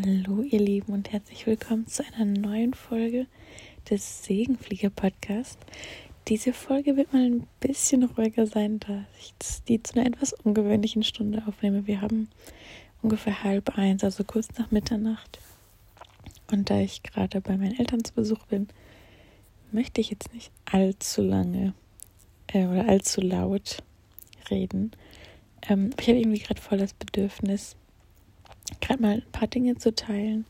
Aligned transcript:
Hallo 0.00 0.42
ihr 0.42 0.60
Lieben 0.60 0.92
und 0.92 1.10
herzlich 1.10 1.44
willkommen 1.46 1.88
zu 1.88 2.04
einer 2.04 2.24
neuen 2.24 2.72
Folge 2.72 3.26
des 3.90 4.22
Segenflieger 4.22 4.90
Podcast. 4.90 5.58
Diese 6.28 6.52
Folge 6.52 6.96
wird 6.96 7.12
mal 7.12 7.24
ein 7.24 7.48
bisschen 7.58 8.04
ruhiger 8.04 8.46
sein, 8.46 8.78
da 8.78 9.06
ich 9.18 9.34
die 9.66 9.82
zu 9.82 9.98
einer 9.98 10.06
etwas 10.06 10.34
ungewöhnlichen 10.34 11.02
Stunde 11.02 11.42
aufnehme. 11.48 11.88
Wir 11.88 12.00
haben 12.00 12.28
ungefähr 13.02 13.42
halb 13.42 13.76
eins, 13.76 14.04
also 14.04 14.22
kurz 14.22 14.46
nach 14.56 14.70
Mitternacht. 14.70 15.40
Und 16.52 16.70
da 16.70 16.78
ich 16.78 17.02
gerade 17.02 17.40
bei 17.40 17.56
meinen 17.56 17.76
Eltern 17.76 18.04
zu 18.04 18.12
Besuch 18.12 18.46
bin, 18.46 18.68
möchte 19.72 20.00
ich 20.00 20.10
jetzt 20.10 20.32
nicht 20.32 20.52
allzu 20.70 21.22
lange 21.22 21.74
äh, 22.48 22.66
oder 22.66 22.88
allzu 22.88 23.20
laut 23.20 23.78
reden. 24.48 24.92
Ähm, 25.68 25.90
ich 25.98 26.06
habe 26.06 26.18
irgendwie 26.18 26.38
gerade 26.38 26.60
voll 26.60 26.78
das 26.78 26.92
Bedürfnis, 26.92 27.74
gerade 28.80 29.02
mal 29.02 29.14
ein 29.14 29.32
paar 29.32 29.48
Dinge 29.48 29.76
zu 29.76 29.94
teilen. 29.94 30.44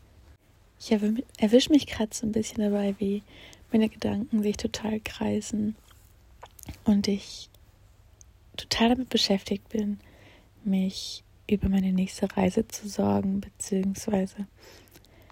Ich 0.81 0.93
erwische 0.93 1.73
mich 1.73 1.87
gerade 1.87 2.15
so 2.15 2.27
ein 2.27 2.33
bisschen 2.33 2.63
dabei, 2.63 2.95
wie 2.99 3.23
meine 3.73 3.89
Gedanken 3.89 4.43
sich 4.43 4.57
total 4.57 5.01
kreisen 5.01 5.77
und 6.85 7.09
ich 7.09 7.51
total 8.57 8.91
damit 8.91 9.09
beschäftigt 9.09 9.69
bin, 9.69 9.99
mich 10.65 11.25
über 11.51 11.69
meine 11.69 11.93
nächste 11.93 12.35
Reise 12.37 12.67
zu 12.69 12.89
sorgen, 12.89 13.41
beziehungsweise 13.41 14.47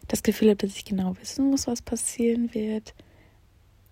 das 0.08 0.22
Gefühl 0.22 0.50
habe, 0.50 0.66
dass 0.66 0.76
ich 0.76 0.84
genau 0.84 1.16
wissen 1.20 1.50
muss, 1.50 1.66
was 1.66 1.82
passieren 1.82 2.54
wird, 2.54 2.94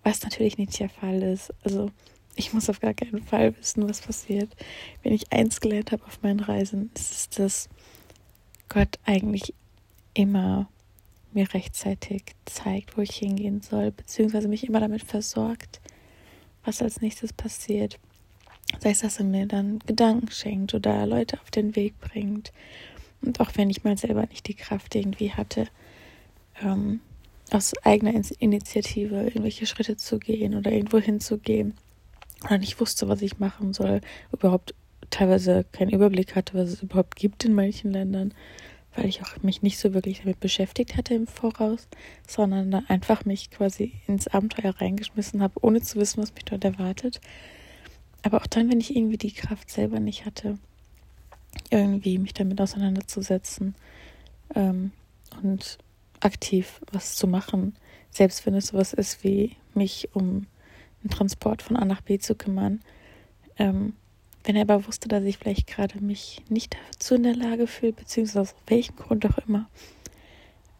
was 0.03 0.23
natürlich 0.23 0.57
nicht 0.57 0.79
der 0.79 0.89
Fall 0.89 1.21
ist. 1.21 1.53
Also 1.63 1.91
ich 2.35 2.53
muss 2.53 2.69
auf 2.69 2.79
gar 2.79 2.93
keinen 2.93 3.23
Fall 3.23 3.55
wissen, 3.57 3.87
was 3.87 4.01
passiert. 4.01 4.55
Wenn 5.03 5.13
ich 5.13 5.31
eins 5.31 5.61
gelernt 5.61 5.91
habe 5.91 6.05
auf 6.05 6.21
meinen 6.21 6.39
Reisen, 6.39 6.91
ist 6.95 7.11
es, 7.11 7.29
dass 7.29 7.69
Gott 8.69 8.99
eigentlich 9.05 9.53
immer 10.13 10.69
mir 11.33 11.53
rechtzeitig 11.53 12.23
zeigt, 12.45 12.97
wo 12.97 13.01
ich 13.01 13.15
hingehen 13.15 13.61
soll, 13.61 13.91
beziehungsweise 13.91 14.47
mich 14.47 14.67
immer 14.67 14.79
damit 14.79 15.03
versorgt, 15.03 15.81
was 16.63 16.81
als 16.81 17.01
nächstes 17.01 17.33
passiert. 17.33 17.99
Sei 18.79 18.91
es, 18.91 18.99
dass 18.99 19.19
er 19.19 19.25
mir 19.25 19.45
dann 19.45 19.79
Gedanken 19.79 20.31
schenkt 20.31 20.73
oder 20.73 21.05
Leute 21.05 21.39
auf 21.41 21.51
den 21.51 21.75
Weg 21.75 21.99
bringt. 21.99 22.51
Und 23.21 23.39
auch 23.39 23.51
wenn 23.55 23.69
ich 23.69 23.83
mal 23.83 23.97
selber 23.97 24.25
nicht 24.27 24.47
die 24.47 24.55
Kraft 24.55 24.95
irgendwie 24.95 25.31
hatte, 25.31 25.67
ähm, 26.61 27.01
aus 27.51 27.73
eigener 27.83 28.13
Initiative 28.39 29.23
irgendwelche 29.23 29.65
Schritte 29.65 29.97
zu 29.97 30.17
gehen 30.19 30.55
oder 30.55 30.71
irgendwo 30.71 30.99
hinzugehen 30.99 31.75
oder 32.43 32.57
nicht 32.57 32.79
wusste, 32.79 33.07
was 33.07 33.21
ich 33.21 33.39
machen 33.39 33.73
soll, 33.73 34.01
überhaupt 34.31 34.73
teilweise 35.09 35.65
keinen 35.71 35.91
Überblick 35.91 36.35
hatte, 36.35 36.53
was 36.55 36.69
es 36.69 36.83
überhaupt 36.83 37.15
gibt 37.15 37.45
in 37.45 37.53
manchen 37.53 37.91
Ländern, 37.91 38.33
weil 38.95 39.05
ich 39.05 39.21
auch 39.21 39.41
mich 39.43 39.61
nicht 39.61 39.77
so 39.77 39.93
wirklich 39.93 40.21
damit 40.21 40.39
beschäftigt 40.39 40.95
hatte 40.95 41.13
im 41.13 41.27
Voraus, 41.27 41.87
sondern 42.27 42.73
einfach 42.87 43.25
mich 43.25 43.51
quasi 43.51 43.93
ins 44.07 44.27
Abenteuer 44.27 44.73
reingeschmissen 44.79 45.41
habe, 45.41 45.53
ohne 45.61 45.81
zu 45.81 45.99
wissen, 45.99 46.21
was 46.21 46.33
mich 46.33 46.45
dort 46.45 46.63
erwartet. 46.63 47.19
Aber 48.23 48.37
auch 48.37 48.47
dann, 48.47 48.71
wenn 48.71 48.79
ich 48.79 48.95
irgendwie 48.95 49.17
die 49.17 49.33
Kraft 49.33 49.69
selber 49.69 49.99
nicht 49.99 50.25
hatte, 50.25 50.57
irgendwie 51.69 52.17
mich 52.17 52.33
damit 52.33 52.59
auseinanderzusetzen 52.59 53.75
ähm, 54.55 54.91
und 55.43 55.77
aktiv 56.21 56.81
was 56.91 57.15
zu 57.15 57.27
machen, 57.27 57.75
selbst 58.09 58.45
wenn 58.45 58.55
es 58.55 58.67
sowas 58.67 58.93
ist 58.93 59.23
wie 59.23 59.55
mich 59.73 60.09
um 60.13 60.47
den 61.03 61.09
Transport 61.11 61.61
von 61.61 61.75
A 61.75 61.85
nach 61.85 62.01
B 62.01 62.17
zu 62.17 62.35
kümmern, 62.35 62.81
ähm, 63.57 63.93
wenn 64.45 64.55
er 64.55 64.61
aber 64.61 64.87
wusste, 64.87 65.07
dass 65.07 65.23
ich 65.23 65.37
vielleicht 65.37 65.67
gerade 65.67 66.01
mich 66.01 66.41
nicht 66.49 66.77
dazu 66.91 67.15
in 67.15 67.23
der 67.23 67.35
Lage 67.35 67.67
fühle, 67.67 67.93
beziehungsweise 67.93 68.41
aus 68.41 68.55
welchem 68.67 68.95
Grund 68.95 69.25
auch 69.25 69.37
immer, 69.47 69.67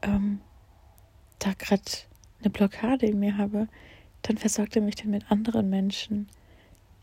ähm, 0.02 0.40
da 1.40 1.54
gerade 1.54 1.82
eine 2.40 2.52
Blockade 2.52 3.08
in 3.08 3.20
mir 3.20 3.38
habe, 3.38 3.68
dann 4.22 4.38
versorgt 4.38 4.76
er 4.76 4.82
mich 4.82 4.96
dann 4.96 5.12
mit 5.12 5.32
anderen 5.32 5.70
Menschen, 5.70 6.28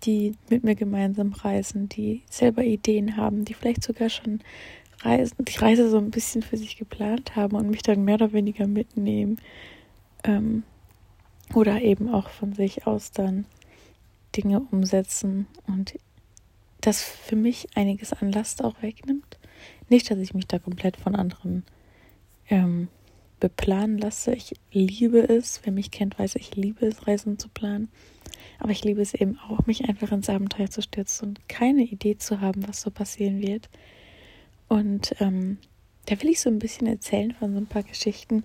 die 0.05 0.35
mit 0.51 0.65
mir 0.65 0.75
gemeinsam 0.75 1.33
reisen, 1.33 1.89
die 1.89 2.23
selber 2.31 2.65
Ideen 2.65 3.17
haben, 3.17 3.45
die 3.45 3.55
vielleicht 3.55 3.83
sogar 3.83 4.09
schon 4.09 4.41
reisen, 5.03 5.45
die 5.45 5.59
Reise 5.59 5.91
so 5.91 5.99
ein 5.99 6.11
bisschen 6.11 6.43
für 6.43 6.57
sich 6.57 6.77
geplant 6.77 7.37
haben 7.37 7.57
und 7.57 7.71
mich 7.71 7.83
dann 7.83 8.05
mehr 8.05 8.17
oder 8.17 8.33
weniger 8.33 8.67
mitnehmen. 8.67 9.39
Ähm, 10.25 10.63
oder 11.55 11.83
eben 11.83 12.09
auch 12.09 12.29
von 12.31 12.53
sich 12.55 12.87
aus 12.87 13.11
dann 13.11 13.45
Dinge 14.35 14.61
umsetzen 14.71 15.47
und 15.67 15.95
das 16.83 17.03
für 17.03 17.37
mich 17.37 17.69
einiges 17.75 18.13
an 18.13 18.33
Last 18.33 18.63
auch 18.63 18.83
wegnimmt. 18.83 19.39
Nicht, 19.89 20.11
dass 20.11 20.19
ich 20.19 20.35
mich 20.35 20.47
da 20.47 20.59
komplett 20.59 20.97
von 20.97 21.15
anderen 21.15 21.65
ähm, 22.49 22.89
beplanen 23.41 23.99
lasse. 23.99 24.35
Ich 24.35 24.55
liebe 24.73 25.29
es. 25.29 25.61
Wer 25.65 25.73
mich 25.73 25.91
kennt, 25.91 26.19
weiß, 26.19 26.37
ich 26.37 26.55
liebe 26.57 26.87
es, 26.87 27.07
Reisen 27.07 27.39
zu 27.39 27.49
planen. 27.49 27.89
Aber 28.59 28.71
ich 28.71 28.85
liebe 28.85 29.01
es 29.01 29.15
eben 29.15 29.39
auch, 29.39 29.67
mich 29.67 29.89
einfach 29.89 30.13
ins 30.13 30.29
Abenteuer 30.29 30.71
zu 30.71 30.83
stürzen 30.83 31.29
und 31.29 31.49
keine 31.49 31.83
Idee 31.83 32.19
zu 32.19 32.41
haben, 32.41 32.67
was 32.69 32.81
so 32.81 32.91
passieren 32.91 33.41
wird. 33.41 33.69
Und 34.69 35.15
ähm, 35.21 35.59
da 36.07 36.21
will 36.21 36.31
ich 36.31 36.41
so 36.41 36.51
ein 36.51 36.59
bisschen 36.59 36.87
erzählen 36.87 37.33
von 37.33 37.53
so 37.53 37.59
ein 37.59 37.67
paar 37.67 37.83
Geschichten 37.83 38.45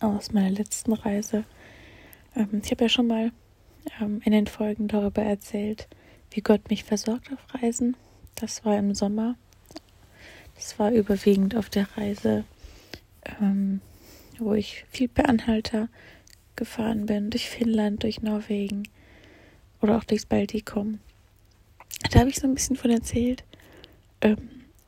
aus 0.00 0.32
meiner 0.32 0.50
letzten 0.50 0.92
Reise. 0.92 1.44
Ähm, 2.34 2.60
ich 2.64 2.70
habe 2.70 2.84
ja 2.84 2.88
schon 2.88 3.06
mal 3.06 3.32
ähm, 4.00 4.20
in 4.24 4.32
den 4.32 4.46
Folgen 4.46 4.88
darüber 4.88 5.22
erzählt, 5.22 5.88
wie 6.30 6.40
Gott 6.40 6.70
mich 6.70 6.84
versorgt 6.84 7.32
auf 7.32 7.62
Reisen. 7.62 7.96
Das 8.34 8.64
war 8.64 8.78
im 8.78 8.94
Sommer. 8.94 9.36
Das 10.54 10.78
war 10.78 10.92
überwiegend 10.92 11.56
auf 11.56 11.70
der 11.70 11.88
Reise, 11.96 12.44
ähm, 13.40 13.80
wo 14.38 14.54
ich 14.54 14.84
viel 14.90 15.08
per 15.08 15.28
Anhalter 15.28 15.88
gefahren 16.56 17.06
bin, 17.06 17.30
durch 17.30 17.48
Finnland, 17.48 18.02
durch 18.02 18.22
Norwegen 18.22 18.84
oder 19.80 19.96
auch 19.96 20.04
durchs 20.04 20.26
Baltikum. 20.26 21.00
Da 22.10 22.20
habe 22.20 22.30
ich 22.30 22.36
so 22.36 22.46
ein 22.46 22.54
bisschen 22.54 22.76
von 22.76 22.90
erzählt. 22.90 23.44
Ähm, 24.20 24.36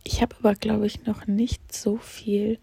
ich 0.04 0.20
habe 0.20 0.36
aber, 0.38 0.54
glaube 0.54 0.86
ich, 0.86 1.04
noch 1.04 1.26
nicht 1.26 1.72
so 1.72 1.96
viel 1.96 2.58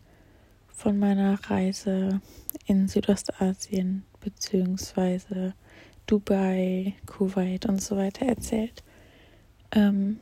von 0.68 1.00
meiner 1.00 1.40
Reise 1.50 2.22
in 2.66 2.88
Südostasien 2.88 4.04
beziehungsweise 4.20 5.54
Dubai, 6.10 6.96
Kuwait 7.06 7.68
und 7.68 7.82
so 7.84 7.96
weiter 7.96 8.26
erzählt. 8.26 8.84
Ähm, 9.72 10.20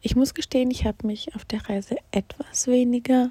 ich 0.00 0.16
muss 0.16 0.32
gestehen, 0.32 0.70
ich 0.70 0.86
habe 0.86 1.06
mich 1.06 1.34
auf 1.34 1.44
der 1.44 1.68
Reise 1.68 1.96
etwas 2.12 2.66
weniger 2.66 3.30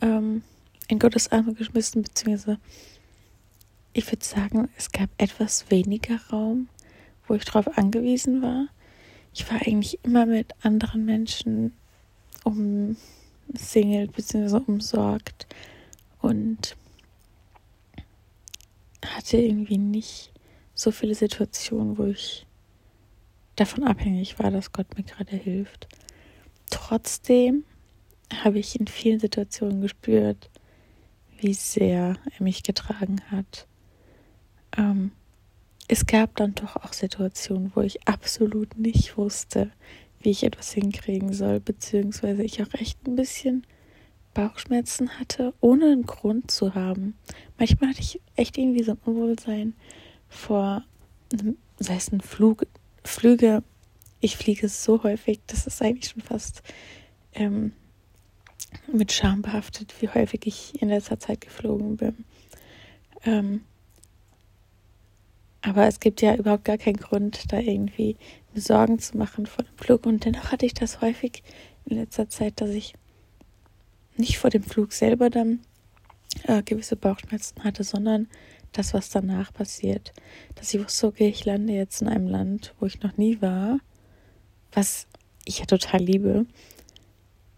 ähm, 0.00 0.42
in 0.88 0.98
Gottes 0.98 1.30
Arme 1.30 1.52
geschmissen, 1.52 2.00
beziehungsweise 2.02 2.58
ich 3.92 4.10
würde 4.10 4.24
sagen, 4.24 4.70
es 4.78 4.90
gab 4.90 5.10
etwas 5.18 5.70
weniger 5.70 6.18
Raum, 6.30 6.68
wo 7.26 7.34
ich 7.34 7.44
darauf 7.44 7.76
angewiesen 7.76 8.40
war. 8.40 8.68
Ich 9.34 9.50
war 9.50 9.60
eigentlich 9.60 9.98
immer 10.02 10.24
mit 10.24 10.54
anderen 10.62 11.04
Menschen 11.04 11.74
umsingelt 12.42 14.12
bzw. 14.12 14.62
umsorgt 14.66 15.46
und 16.22 16.74
hatte 19.16 19.38
irgendwie 19.38 19.78
nicht 19.78 20.32
so 20.74 20.90
viele 20.90 21.14
Situationen, 21.14 21.96
wo 21.98 22.04
ich 22.04 22.46
davon 23.56 23.84
abhängig 23.84 24.38
war, 24.38 24.50
dass 24.50 24.72
Gott 24.72 24.96
mir 24.96 25.04
gerade 25.04 25.36
hilft. 25.36 25.88
Trotzdem 26.70 27.64
habe 28.42 28.58
ich 28.58 28.78
in 28.78 28.86
vielen 28.86 29.20
Situationen 29.20 29.80
gespürt, 29.80 30.50
wie 31.38 31.54
sehr 31.54 32.16
er 32.30 32.42
mich 32.42 32.62
getragen 32.62 33.20
hat. 33.30 33.66
Ähm, 34.76 35.12
es 35.88 36.06
gab 36.06 36.36
dann 36.36 36.54
doch 36.54 36.76
auch 36.76 36.92
Situationen, 36.92 37.72
wo 37.74 37.80
ich 37.80 38.06
absolut 38.08 38.76
nicht 38.76 39.16
wusste, 39.16 39.70
wie 40.20 40.30
ich 40.30 40.42
etwas 40.42 40.72
hinkriegen 40.72 41.32
soll, 41.32 41.60
beziehungsweise 41.60 42.42
ich 42.42 42.62
auch 42.62 42.74
echt 42.74 43.06
ein 43.06 43.16
bisschen 43.16 43.66
Bauchschmerzen 44.36 45.18
hatte, 45.18 45.54
ohne 45.60 45.86
einen 45.86 46.04
Grund 46.04 46.50
zu 46.50 46.74
haben. 46.74 47.16
Manchmal 47.58 47.90
hatte 47.90 48.02
ich 48.02 48.20
echt 48.34 48.58
irgendwie 48.58 48.82
so 48.82 48.92
ein 48.92 48.98
Unwohlsein 49.06 49.72
vor, 50.28 50.84
einem, 51.32 51.56
sei 51.78 51.96
es 51.96 52.12
ein 52.12 52.20
Flug, 52.20 52.66
Flüge. 53.02 53.62
Ich 54.20 54.36
fliege 54.36 54.68
so 54.68 55.02
häufig, 55.02 55.40
das 55.46 55.66
ist 55.66 55.80
eigentlich 55.80 56.10
schon 56.10 56.20
fast 56.20 56.62
ähm, 57.32 57.72
mit 58.92 59.10
Scham 59.10 59.40
behaftet, 59.40 59.94
wie 60.00 60.10
häufig 60.10 60.46
ich 60.46 60.82
in 60.82 60.90
letzter 60.90 61.18
Zeit 61.18 61.40
geflogen 61.40 61.96
bin. 61.96 62.24
Ähm, 63.24 63.62
aber 65.62 65.86
es 65.86 65.98
gibt 65.98 66.20
ja 66.20 66.34
überhaupt 66.34 66.66
gar 66.66 66.78
keinen 66.78 66.98
Grund, 66.98 67.50
da 67.50 67.58
irgendwie 67.58 68.18
Sorgen 68.54 68.98
zu 68.98 69.16
machen 69.16 69.46
vor 69.46 69.64
dem 69.64 69.78
Flug. 69.78 70.04
Und 70.04 70.26
dennoch 70.26 70.52
hatte 70.52 70.66
ich 70.66 70.74
das 70.74 71.00
häufig 71.00 71.42
in 71.86 71.96
letzter 71.96 72.28
Zeit, 72.28 72.60
dass 72.60 72.70
ich 72.70 72.94
nicht 74.18 74.38
vor 74.38 74.50
dem 74.50 74.62
Flug 74.62 74.92
selber 74.92 75.30
dann 75.30 75.60
äh, 76.44 76.62
gewisse 76.62 76.96
Bauchschmerzen 76.96 77.64
hatte, 77.64 77.84
sondern 77.84 78.28
das, 78.72 78.94
was 78.94 79.10
danach 79.10 79.52
passiert. 79.52 80.12
Dass 80.54 80.72
ich 80.74 80.82
wusste, 80.82 81.06
okay, 81.06 81.28
ich 81.28 81.44
lande 81.44 81.72
jetzt 81.72 82.02
in 82.02 82.08
einem 82.08 82.26
Land, 82.26 82.74
wo 82.78 82.86
ich 82.86 83.00
noch 83.02 83.16
nie 83.16 83.40
war, 83.40 83.78
was 84.72 85.06
ich 85.44 85.60
ja 85.60 85.66
total 85.66 86.00
liebe. 86.00 86.46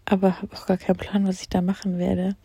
aber 0.05 0.41
habe 0.41 0.55
auch 0.55 0.65
gar 0.65 0.77
keinen 0.77 0.97
Plan, 0.97 1.27
was 1.27 1.41
ich 1.41 1.49
da 1.49 1.61
machen 1.61 1.97
werde. 1.99 2.35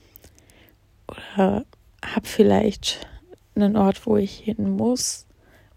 Oder 1.08 1.64
habe 2.04 2.26
vielleicht 2.26 3.06
einen 3.54 3.76
Ort, 3.76 4.06
wo 4.06 4.16
ich 4.16 4.38
hin 4.38 4.70
muss 4.70 5.26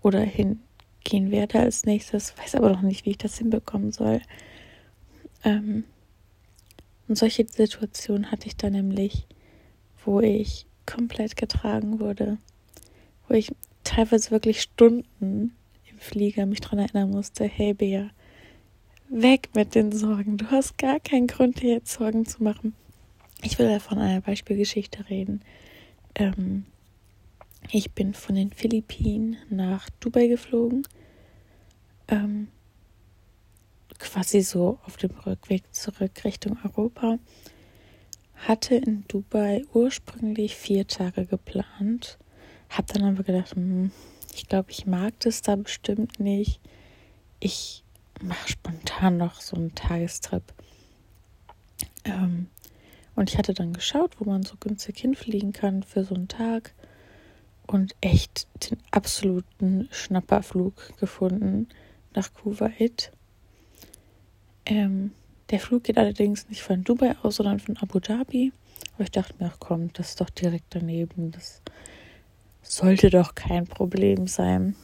oder 0.02 0.20
hingehen 0.22 1.32
werde 1.32 1.60
als 1.60 1.86
nächstes, 1.86 2.38
weiß 2.38 2.56
aber 2.56 2.72
noch 2.72 2.82
nicht, 2.82 3.06
wie 3.06 3.12
ich 3.12 3.18
das 3.18 3.38
hinbekommen 3.38 3.92
soll. 3.92 4.22
Ähm, 5.44 5.84
und 7.08 7.18
solche 7.18 7.46
Situationen 7.48 8.32
hatte 8.32 8.48
ich 8.48 8.56
da 8.56 8.70
nämlich, 8.70 9.28
wo 10.04 10.20
ich 10.20 10.66
komplett 10.86 11.36
getragen 11.36 12.00
wurde, 12.00 12.38
wo 13.28 13.34
ich 13.34 13.52
teilweise 13.84 14.32
wirklich 14.32 14.62
Stunden 14.62 15.56
im 15.90 16.00
Flieger 16.00 16.46
mich 16.46 16.62
daran 16.62 16.80
erinnern 16.80 17.12
musste, 17.12 17.46
hey 17.46 17.74
Bea, 17.74 18.10
weg 19.10 19.50
mit 19.56 19.76
den 19.76 19.92
Sorgen. 19.92 20.38
Du 20.38 20.52
hast 20.52 20.78
gar 20.78 21.00
keinen 21.00 21.28
Grund, 21.28 21.62
dir 21.62 21.76
jetzt 21.76 21.94
Sorgen 21.94 22.26
zu 22.26 22.44
machen. 22.44 22.74
Ich 23.42 23.58
will 23.60 23.68
da 23.68 23.80
von 23.80 24.00
einer 24.00 24.22
Beispielgeschichte 24.22 25.10
reden. 25.10 25.42
Ähm, 26.16 26.66
ich 27.72 27.92
bin 27.92 28.14
von 28.14 28.36
den 28.36 28.52
Philippinen 28.52 29.38
nach 29.50 29.90
Dubai 30.00 30.28
geflogen. 30.28 30.88
Ähm, 32.08 32.48
quasi 34.00 34.42
so 34.42 34.80
auf 34.86 34.98
dem 34.98 35.12
Rückweg 35.12 35.64
zurück 35.74 36.24
Richtung 36.24 36.58
Europa. 36.64 37.20
Hatte 38.36 38.76
in 38.76 39.04
Dubai 39.08 39.64
ursprünglich 39.74 40.56
vier 40.56 40.88
Tage 40.88 41.26
geplant. 41.26 42.18
Hab 42.70 42.88
dann 42.88 43.04
aber 43.04 43.24
gedacht, 43.24 43.56
hm, 43.56 43.92
ich 44.34 44.48
glaube, 44.48 44.72
ich 44.72 44.86
mag 44.86 45.20
das 45.20 45.42
da 45.42 45.56
bestimmt 45.56 46.20
nicht. 46.20 46.60
Ich 47.40 47.84
mache 48.22 48.50
spontan 48.50 49.18
noch 49.18 49.42
so 49.42 49.56
einen 49.56 49.74
Tagestrip. 49.74 50.44
Ähm, 52.06 52.48
und 53.16 53.32
ich 53.32 53.38
hatte 53.38 53.54
dann 53.54 53.74
geschaut, 53.74 54.20
wo 54.20 54.30
man 54.30 54.44
so 54.44 54.56
günstig 54.60 55.00
hinfliegen 55.00 55.54
kann 55.54 55.84
für 55.84 56.04
so 56.04 56.14
einen 56.14 56.28
Tag 56.28 56.74
und 57.66 57.96
echt 58.02 58.48
den 58.70 58.78
absoluten 58.92 59.90
Schnapperflug 59.92 60.98
gefunden 60.98 61.68
nach 62.14 62.34
Kuwait. 62.34 63.12
Ähm, 64.68 65.12
der 65.50 65.60
Flug 65.60 65.86
geht 65.86 65.98
allerdings 65.98 66.50
nicht 66.50 66.62
von 66.62 66.84
Dubai 66.84 67.16
aus, 67.24 67.38
sondern 67.38 67.60
von 67.60 67.78
Abu 67.78 68.00
Dhabi. 68.00 68.52
Aber 68.96 69.04
ich 69.04 69.12
dachte 69.12 69.34
mir, 69.40 69.50
ach 69.52 69.58
komm, 69.60 69.94
das 69.94 70.10
ist 70.10 70.22
doch 70.22 70.30
direkt 70.30 70.66
daneben. 70.72 71.32
Das 71.32 71.62
sollte 72.62 73.10
doch 73.10 73.34
kein 73.34 73.66
Problem 73.66 74.28
sein. 74.28 74.76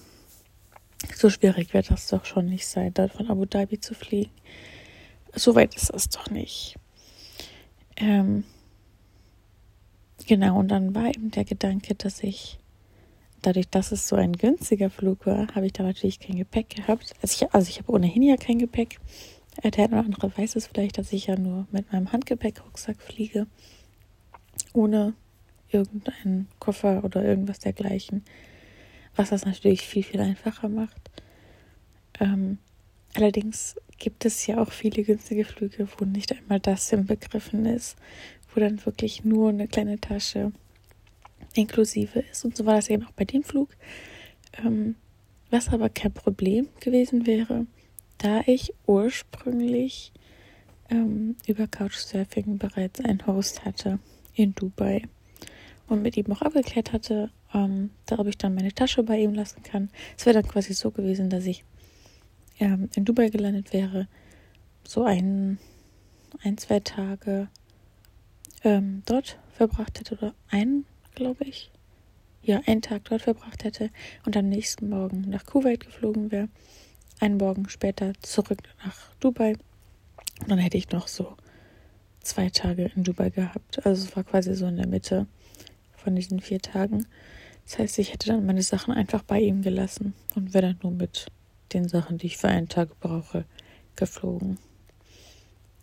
So 1.13 1.29
schwierig 1.29 1.73
wird 1.73 1.91
das 1.91 2.07
doch 2.07 2.23
schon 2.23 2.45
nicht 2.45 2.65
sein, 2.65 2.93
dann 2.93 3.09
von 3.09 3.27
Abu 3.27 3.45
Dhabi 3.45 3.79
zu 3.79 3.93
fliegen. 3.93 4.31
So 5.35 5.53
weit 5.53 5.75
ist 5.75 5.93
das 5.93 6.07
doch 6.07 6.29
nicht. 6.29 6.75
Ähm, 7.97 8.45
genau, 10.25 10.59
und 10.59 10.69
dann 10.69 10.95
war 10.95 11.07
eben 11.07 11.31
der 11.31 11.43
Gedanke, 11.43 11.95
dass 11.95 12.23
ich, 12.23 12.57
dadurch, 13.41 13.67
dass 13.67 13.91
es 13.91 14.07
so 14.07 14.15
ein 14.15 14.33
günstiger 14.33 14.89
Flug 14.89 15.25
war, 15.25 15.53
habe 15.55 15.65
ich 15.65 15.73
da 15.73 15.83
natürlich 15.83 16.21
kein 16.21 16.37
Gepäck 16.37 16.69
gehabt. 16.69 17.13
Also 17.21 17.45
ich, 17.45 17.53
also 17.53 17.67
ich 17.67 17.79
habe 17.79 17.91
ohnehin 17.91 18.23
ja 18.23 18.37
kein 18.37 18.59
Gepäck. 18.59 18.99
Äh, 19.61 19.71
der 19.71 19.85
eine 19.85 19.93
oder 19.97 20.05
andere 20.05 20.37
weiß 20.37 20.55
es 20.55 20.67
vielleicht, 20.67 20.97
dass 20.97 21.13
ich 21.13 21.27
ja 21.27 21.37
nur 21.37 21.67
mit 21.71 21.91
meinem 21.91 22.11
Handgepäckrucksack 22.11 23.01
fliege. 23.01 23.47
Ohne 24.73 25.13
irgendeinen 25.69 26.47
Koffer 26.59 27.03
oder 27.03 27.23
irgendwas 27.23 27.59
dergleichen. 27.59 28.23
Was 29.15 29.29
das 29.29 29.45
natürlich 29.45 29.81
viel, 29.81 30.03
viel 30.03 30.21
einfacher 30.21 30.69
macht. 30.69 31.11
Ähm, 32.19 32.57
allerdings 33.15 33.75
gibt 33.97 34.25
es 34.25 34.45
ja 34.47 34.61
auch 34.61 34.71
viele 34.71 35.03
günstige 35.03 35.45
Flüge, 35.45 35.87
wo 35.97 36.05
nicht 36.05 36.35
einmal 36.35 36.59
das 36.59 36.91
inbegriffen 36.91 37.65
ist, 37.65 37.95
wo 38.53 38.59
dann 38.59 38.83
wirklich 38.85 39.23
nur 39.23 39.49
eine 39.49 39.67
kleine 39.67 39.99
Tasche 39.99 40.51
inklusive 41.53 42.19
ist. 42.19 42.45
Und 42.45 42.57
so 42.57 42.65
war 42.65 42.75
das 42.75 42.89
eben 42.89 43.05
auch 43.05 43.11
bei 43.11 43.25
dem 43.25 43.43
Flug. 43.43 43.69
Ähm, 44.63 44.95
was 45.49 45.69
aber 45.69 45.89
kein 45.89 46.13
Problem 46.13 46.67
gewesen 46.79 47.27
wäre, 47.27 47.67
da 48.23 48.41
ich 48.45 48.73
ursprünglich 48.87 50.13
ähm, 50.89 51.35
über 51.45 51.67
Couchsurfing 51.67 52.57
bereits 52.57 53.01
einen 53.01 53.27
Host 53.27 53.65
hatte 53.65 53.99
in 54.33 54.55
Dubai 54.55 55.03
und 55.87 56.01
mit 56.01 56.15
ihm 56.15 56.31
auch 56.31 56.41
abgeklärt 56.41 56.93
hatte, 56.93 57.31
ähm, 57.53 57.89
ob 58.09 58.27
ich 58.27 58.37
dann 58.37 58.55
meine 58.55 58.71
Tasche 58.71 59.03
bei 59.03 59.19
ihm 59.19 59.33
lassen 59.33 59.61
kann. 59.63 59.89
Es 60.17 60.25
wäre 60.25 60.41
dann 60.41 60.49
quasi 60.49 60.73
so 60.73 60.89
gewesen, 60.89 61.29
dass 61.29 61.45
ich 61.45 61.65
ähm, 62.59 62.89
in 62.95 63.03
Dubai 63.03 63.27
gelandet 63.27 63.73
wäre, 63.73 64.07
so 64.85 65.03
ein, 65.03 65.57
ein 66.43 66.57
zwei 66.57 66.79
Tage 66.79 67.49
ähm, 68.63 69.03
dort 69.05 69.37
verbracht 69.51 69.99
hätte 69.99 70.15
oder 70.15 70.33
einen, 70.49 70.85
glaube 71.13 71.43
ich. 71.43 71.71
Ja, 72.41 72.61
einen 72.65 72.81
Tag 72.81 73.03
dort 73.05 73.21
verbracht 73.21 73.65
hätte 73.65 73.89
und 74.25 74.37
am 74.37 74.47
nächsten 74.47 74.87
Morgen 74.87 75.21
nach 75.29 75.45
Kuwait 75.45 75.81
geflogen 75.81 76.31
wäre. 76.31 76.47
Einen 77.19 77.37
Morgen 77.37 77.69
später 77.69 78.13
zurück 78.21 78.59
nach 78.83 79.13
Dubai. 79.19 79.55
Und 80.41 80.49
dann 80.49 80.59
hätte 80.59 80.77
ich 80.77 80.89
noch 80.91 81.07
so 81.07 81.35
zwei 82.21 82.49
Tage 82.49 82.91
in 82.95 83.03
Dubai 83.03 83.29
gehabt. 83.29 83.85
Also 83.85 84.05
es 84.05 84.15
war 84.15 84.23
quasi 84.23 84.53
so 84.55 84.65
in 84.65 84.77
der 84.77 84.87
Mitte 84.87 85.27
von 85.95 86.15
diesen 86.15 86.39
vier 86.39 86.59
Tagen. 86.59 87.05
Das 87.65 87.79
heißt, 87.79 87.99
ich 87.99 88.11
hätte 88.11 88.27
dann 88.27 88.45
meine 88.45 88.63
Sachen 88.63 88.93
einfach 88.93 89.23
bei 89.23 89.39
ihm 89.39 89.61
gelassen 89.61 90.13
und 90.35 90.53
wäre 90.53 90.67
dann 90.67 90.79
nur 90.83 90.91
mit 90.91 91.27
den 91.73 91.87
Sachen, 91.87 92.17
die 92.17 92.27
ich 92.27 92.37
für 92.37 92.49
einen 92.49 92.67
Tag 92.67 92.99
brauche, 92.99 93.45
geflogen. 93.95 94.57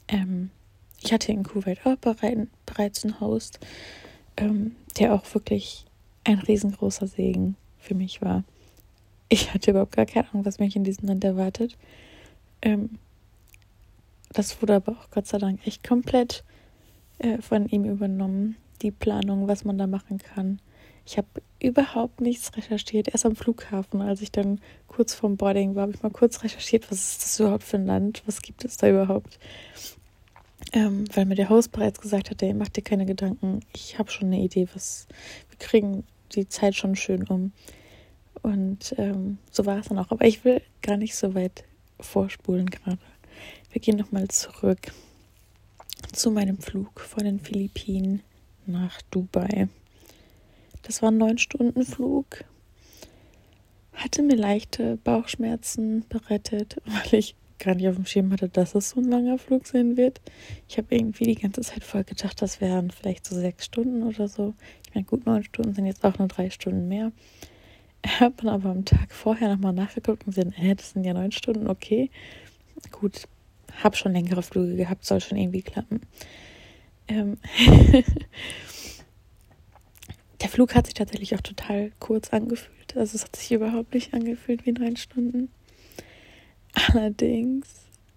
Ähm, 0.08 0.50
ich 1.02 1.12
hatte 1.12 1.32
in 1.32 1.42
Kuwait 1.42 1.78
auch 1.86 1.96
bereits 1.96 3.04
einen 3.04 3.20
Host, 3.20 3.60
ähm, 4.36 4.76
der 4.98 5.14
auch 5.14 5.24
wirklich 5.34 5.86
ein 6.24 6.38
riesengroßer 6.38 7.06
Segen 7.06 7.56
für 7.78 7.94
mich 7.94 8.20
war. 8.20 8.44
Ich 9.32 9.54
hatte 9.54 9.70
überhaupt 9.70 9.94
gar 9.94 10.06
keine 10.06 10.28
Ahnung, 10.28 10.44
was 10.44 10.58
mich 10.58 10.74
in 10.74 10.82
diesem 10.82 11.06
Land 11.06 11.22
erwartet. 11.22 11.78
Ähm, 12.62 12.98
das 14.32 14.60
wurde 14.60 14.74
aber 14.74 14.92
auch 14.92 15.10
Gott 15.10 15.26
sei 15.26 15.38
Dank 15.38 15.64
echt 15.66 15.86
komplett 15.86 16.44
äh, 17.18 17.40
von 17.40 17.66
ihm 17.68 17.84
übernommen, 17.84 18.56
die 18.82 18.90
Planung, 18.90 19.46
was 19.46 19.64
man 19.64 19.78
da 19.78 19.86
machen 19.86 20.18
kann. 20.18 20.60
Ich 21.06 21.16
habe 21.16 21.28
überhaupt 21.60 22.20
nichts 22.20 22.56
recherchiert. 22.56 23.08
Erst 23.08 23.24
am 23.24 23.36
Flughafen, 23.36 24.00
als 24.00 24.20
ich 24.20 24.32
dann 24.32 24.60
kurz 24.88 25.14
vorm 25.14 25.36
Boarding 25.36 25.74
war, 25.74 25.82
habe 25.82 25.92
ich 25.92 26.02
mal 26.02 26.10
kurz 26.10 26.42
recherchiert, 26.42 26.90
was 26.90 27.12
ist 27.12 27.22
das 27.22 27.40
überhaupt 27.40 27.64
für 27.64 27.76
ein 27.76 27.86
Land? 27.86 28.22
Was 28.26 28.42
gibt 28.42 28.64
es 28.64 28.76
da 28.76 28.88
überhaupt? 28.88 29.38
Ähm, 30.72 31.04
weil 31.14 31.24
mir 31.24 31.34
der 31.36 31.48
Host 31.48 31.72
bereits 31.72 32.00
gesagt 32.00 32.30
hat, 32.30 32.42
ey, 32.42 32.52
mach 32.52 32.68
dir 32.68 32.82
keine 32.82 33.06
Gedanken. 33.06 33.60
Ich 33.74 33.98
habe 33.98 34.10
schon 34.10 34.28
eine 34.28 34.40
Idee, 34.40 34.68
was 34.74 35.06
wir 35.48 35.58
kriegen 35.58 36.04
die 36.34 36.48
Zeit 36.48 36.74
schon 36.74 36.96
schön 36.96 37.24
um. 37.24 37.52
Und 38.42 38.94
ähm, 38.98 39.38
so 39.50 39.66
war 39.66 39.78
es 39.78 39.88
dann 39.88 39.98
auch. 39.98 40.10
Aber 40.10 40.24
ich 40.24 40.44
will 40.44 40.62
gar 40.82 40.96
nicht 40.96 41.14
so 41.14 41.34
weit 41.34 41.64
vorspulen 42.00 42.66
gerade. 42.66 42.98
Wir 43.72 43.80
gehen 43.80 43.96
nochmal 43.96 44.28
zurück 44.28 44.92
zu 46.12 46.30
meinem 46.30 46.58
Flug 46.58 47.00
von 47.00 47.24
den 47.24 47.40
Philippinen 47.40 48.22
nach 48.66 49.00
Dubai. 49.10 49.68
Das 50.82 51.02
war 51.02 51.10
ein 51.10 51.18
neun 51.18 51.38
Stunden 51.38 51.84
Flug. 51.84 52.44
Hatte 53.92 54.22
mir 54.22 54.36
leichte 54.36 54.96
Bauchschmerzen 54.96 56.04
berettet, 56.08 56.76
weil 56.84 57.18
ich 57.18 57.34
gar 57.58 57.74
nicht 57.74 57.88
auf 57.88 57.96
dem 57.96 58.06
Schirm 58.06 58.32
hatte, 58.32 58.48
dass 58.48 58.74
es 58.74 58.90
so 58.90 59.00
ein 59.00 59.10
langer 59.10 59.38
Flug 59.38 59.66
sein 59.66 59.96
wird. 59.96 60.20
Ich 60.68 60.78
habe 60.78 60.94
irgendwie 60.94 61.24
die 61.24 61.34
ganze 61.34 61.60
Zeit 61.60 61.84
voll 61.84 62.04
gedacht, 62.04 62.40
das 62.40 62.60
wären 62.60 62.90
vielleicht 62.90 63.26
so 63.26 63.36
sechs 63.36 63.66
Stunden 63.66 64.02
oder 64.02 64.28
so. 64.28 64.54
Ich 64.86 64.94
meine, 64.94 65.04
gut, 65.04 65.26
neun 65.26 65.44
Stunden 65.44 65.74
sind 65.74 65.86
jetzt 65.86 66.04
auch 66.04 66.18
nur 66.18 66.28
drei 66.28 66.48
Stunden 66.48 66.88
mehr. 66.88 67.12
Habe 68.06 68.34
dann 68.38 68.48
aber 68.48 68.70
am 68.70 68.84
Tag 68.84 69.12
vorher 69.12 69.48
nochmal 69.50 69.72
nachgeguckt 69.72 70.26
und 70.26 70.34
gesehen, 70.34 70.52
äh, 70.54 70.74
das 70.74 70.90
sind 70.90 71.04
ja 71.04 71.12
neun 71.12 71.32
Stunden, 71.32 71.68
okay. 71.68 72.10
Gut, 72.90 73.28
habe 73.82 73.96
schon 73.96 74.12
längere 74.12 74.42
Flüge 74.42 74.76
gehabt, 74.76 75.04
soll 75.04 75.20
schon 75.20 75.38
irgendwie 75.38 75.62
klappen. 75.62 76.00
Ähm 77.08 77.38
Der 80.40 80.48
Flug 80.48 80.74
hat 80.74 80.86
sich 80.86 80.94
tatsächlich 80.94 81.34
auch 81.34 81.42
total 81.42 81.92
kurz 81.98 82.30
angefühlt. 82.30 82.96
Also 82.96 83.16
es 83.16 83.24
hat 83.24 83.36
sich 83.36 83.52
überhaupt 83.52 83.92
nicht 83.92 84.14
angefühlt 84.14 84.64
wie 84.64 84.72
neun 84.72 84.96
Stunden. 84.96 85.50
Allerdings 86.72 87.68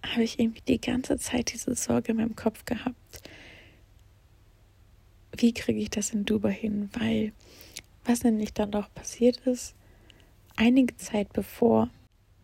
habe 0.04 0.22
ich 0.22 0.38
irgendwie 0.38 0.62
die 0.66 0.80
ganze 0.80 1.18
Zeit 1.18 1.52
diese 1.52 1.74
Sorge 1.74 2.12
in 2.12 2.18
meinem 2.18 2.36
Kopf 2.36 2.64
gehabt. 2.64 3.22
Wie 5.36 5.52
kriege 5.52 5.80
ich 5.80 5.90
das 5.90 6.10
in 6.10 6.24
Dubai 6.24 6.52
hin? 6.52 6.88
Weil, 6.94 7.32
was 8.04 8.24
nämlich 8.24 8.52
dann 8.52 8.74
auch 8.74 8.92
passiert 8.94 9.38
ist, 9.46 9.74
einige 10.56 10.96
Zeit 10.96 11.32
bevor 11.32 11.90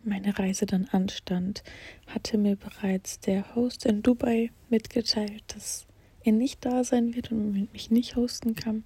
meine 0.03 0.39
Reise 0.39 0.67
dann 0.67 0.87
anstand, 0.87 1.63
hatte 2.07 2.39
mir 2.39 2.57
bereits 2.57 3.21
der 3.21 3.55
Host 3.55 3.85
in 3.87 4.03
Dubai 4.03 4.51
mitgeteilt, 4.71 5.43
dass 5.49 5.87
er 6.23 6.33
nicht 6.33 6.65
da 6.65 6.85
sein 6.85 7.15
wird 7.15 7.31
und 7.31 7.73
mich 7.73 7.91
nicht 7.91 8.17
hosten 8.17 8.55
kann. 8.55 8.85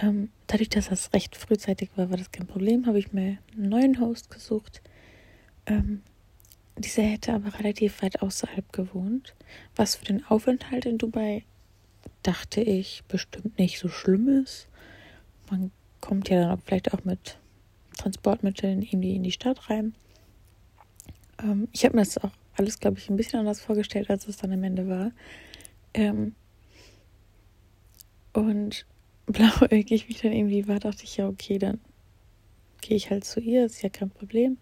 Ähm, 0.00 0.30
dadurch, 0.46 0.70
dass 0.70 0.88
das 0.88 1.12
recht 1.12 1.36
frühzeitig 1.36 1.90
war, 1.96 2.10
war 2.10 2.16
das 2.16 2.30
kein 2.32 2.46
Problem. 2.46 2.86
Habe 2.86 2.98
ich 2.98 3.12
mir 3.12 3.38
einen 3.54 3.68
neuen 3.68 4.00
Host 4.00 4.30
gesucht. 4.30 4.80
Ähm, 5.66 6.02
dieser 6.78 7.02
hätte 7.02 7.34
aber 7.34 7.58
relativ 7.58 8.02
weit 8.02 8.22
außerhalb 8.22 8.72
gewohnt, 8.72 9.34
was 9.76 9.96
für 9.96 10.06
den 10.06 10.24
Aufenthalt 10.24 10.86
in 10.86 10.98
Dubai, 10.98 11.44
dachte 12.22 12.62
ich, 12.62 13.04
bestimmt 13.08 13.58
nicht 13.58 13.78
so 13.78 13.88
schlimm 13.88 14.28
ist. 14.28 14.68
Man 15.50 15.70
kommt 16.00 16.28
ja 16.28 16.40
dann 16.40 16.50
auch 16.50 16.62
vielleicht 16.64 16.92
auch 16.94 17.04
mit 17.04 17.38
Transportmitteln 17.96 18.82
irgendwie 18.82 19.16
in 19.16 19.22
die 19.22 19.32
Stadt 19.32 19.70
rein. 19.70 19.94
Ähm, 21.42 21.68
ich 21.72 21.84
habe 21.84 21.96
mir 21.96 22.02
das 22.02 22.18
auch 22.18 22.30
alles, 22.54 22.80
glaube 22.80 22.98
ich, 22.98 23.08
ein 23.08 23.16
bisschen 23.16 23.40
anders 23.40 23.60
vorgestellt, 23.60 24.10
als 24.10 24.28
es 24.28 24.36
dann 24.36 24.52
am 24.52 24.62
Ende 24.62 24.88
war. 24.88 25.12
Ähm, 25.94 26.34
und 28.32 28.86
blauäugig, 29.26 30.08
wie 30.08 30.12
ich 30.12 30.20
dann 30.20 30.32
irgendwie 30.32 30.66
war, 30.68 30.78
dachte 30.78 31.04
ich, 31.04 31.16
ja, 31.16 31.28
okay, 31.28 31.58
dann 31.58 31.80
gehe 32.80 32.96
ich 32.96 33.10
halt 33.10 33.24
zu 33.24 33.40
ihr, 33.40 33.64
ist 33.64 33.82
ja 33.82 33.88
kein 33.88 34.10
Problem. 34.10 34.58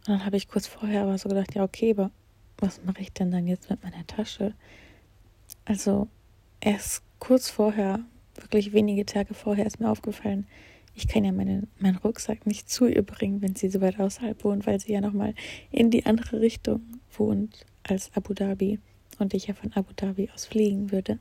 Und 0.00 0.08
dann 0.08 0.24
habe 0.24 0.36
ich 0.36 0.48
kurz 0.48 0.66
vorher 0.66 1.02
aber 1.02 1.18
so 1.18 1.28
gedacht, 1.28 1.54
ja, 1.54 1.64
okay, 1.64 1.92
aber 1.92 2.10
was 2.58 2.82
mache 2.84 3.00
ich 3.00 3.12
denn 3.12 3.30
dann 3.30 3.46
jetzt 3.46 3.70
mit 3.70 3.82
meiner 3.82 4.06
Tasche? 4.06 4.54
Also 5.64 6.08
erst 6.60 7.02
kurz 7.18 7.50
vorher, 7.50 8.00
wirklich 8.42 8.72
wenige 8.72 9.06
Tage 9.06 9.34
vorher, 9.34 9.66
ist 9.66 9.80
mir 9.80 9.90
aufgefallen, 9.90 10.46
ich 10.94 11.08
kann 11.08 11.24
ja 11.24 11.32
meine, 11.32 11.66
meinen 11.78 11.96
Rucksack 11.96 12.46
nicht 12.46 12.68
zu 12.68 12.86
ihr 12.86 13.02
bringen, 13.02 13.40
wenn 13.40 13.54
sie 13.54 13.70
so 13.70 13.80
weit 13.80 13.98
außerhalb 13.98 14.44
wohnt, 14.44 14.66
weil 14.66 14.78
sie 14.78 14.92
ja 14.92 15.00
nochmal 15.00 15.34
in 15.70 15.90
die 15.90 16.04
andere 16.04 16.40
Richtung 16.40 16.82
wohnt 17.16 17.64
als 17.82 18.10
Abu 18.14 18.34
Dhabi 18.34 18.78
und 19.18 19.32
ich 19.34 19.46
ja 19.46 19.54
von 19.54 19.72
Abu 19.72 19.92
Dhabi 19.94 20.28
aus 20.34 20.46
fliegen 20.46 20.92
würde. 20.92 21.18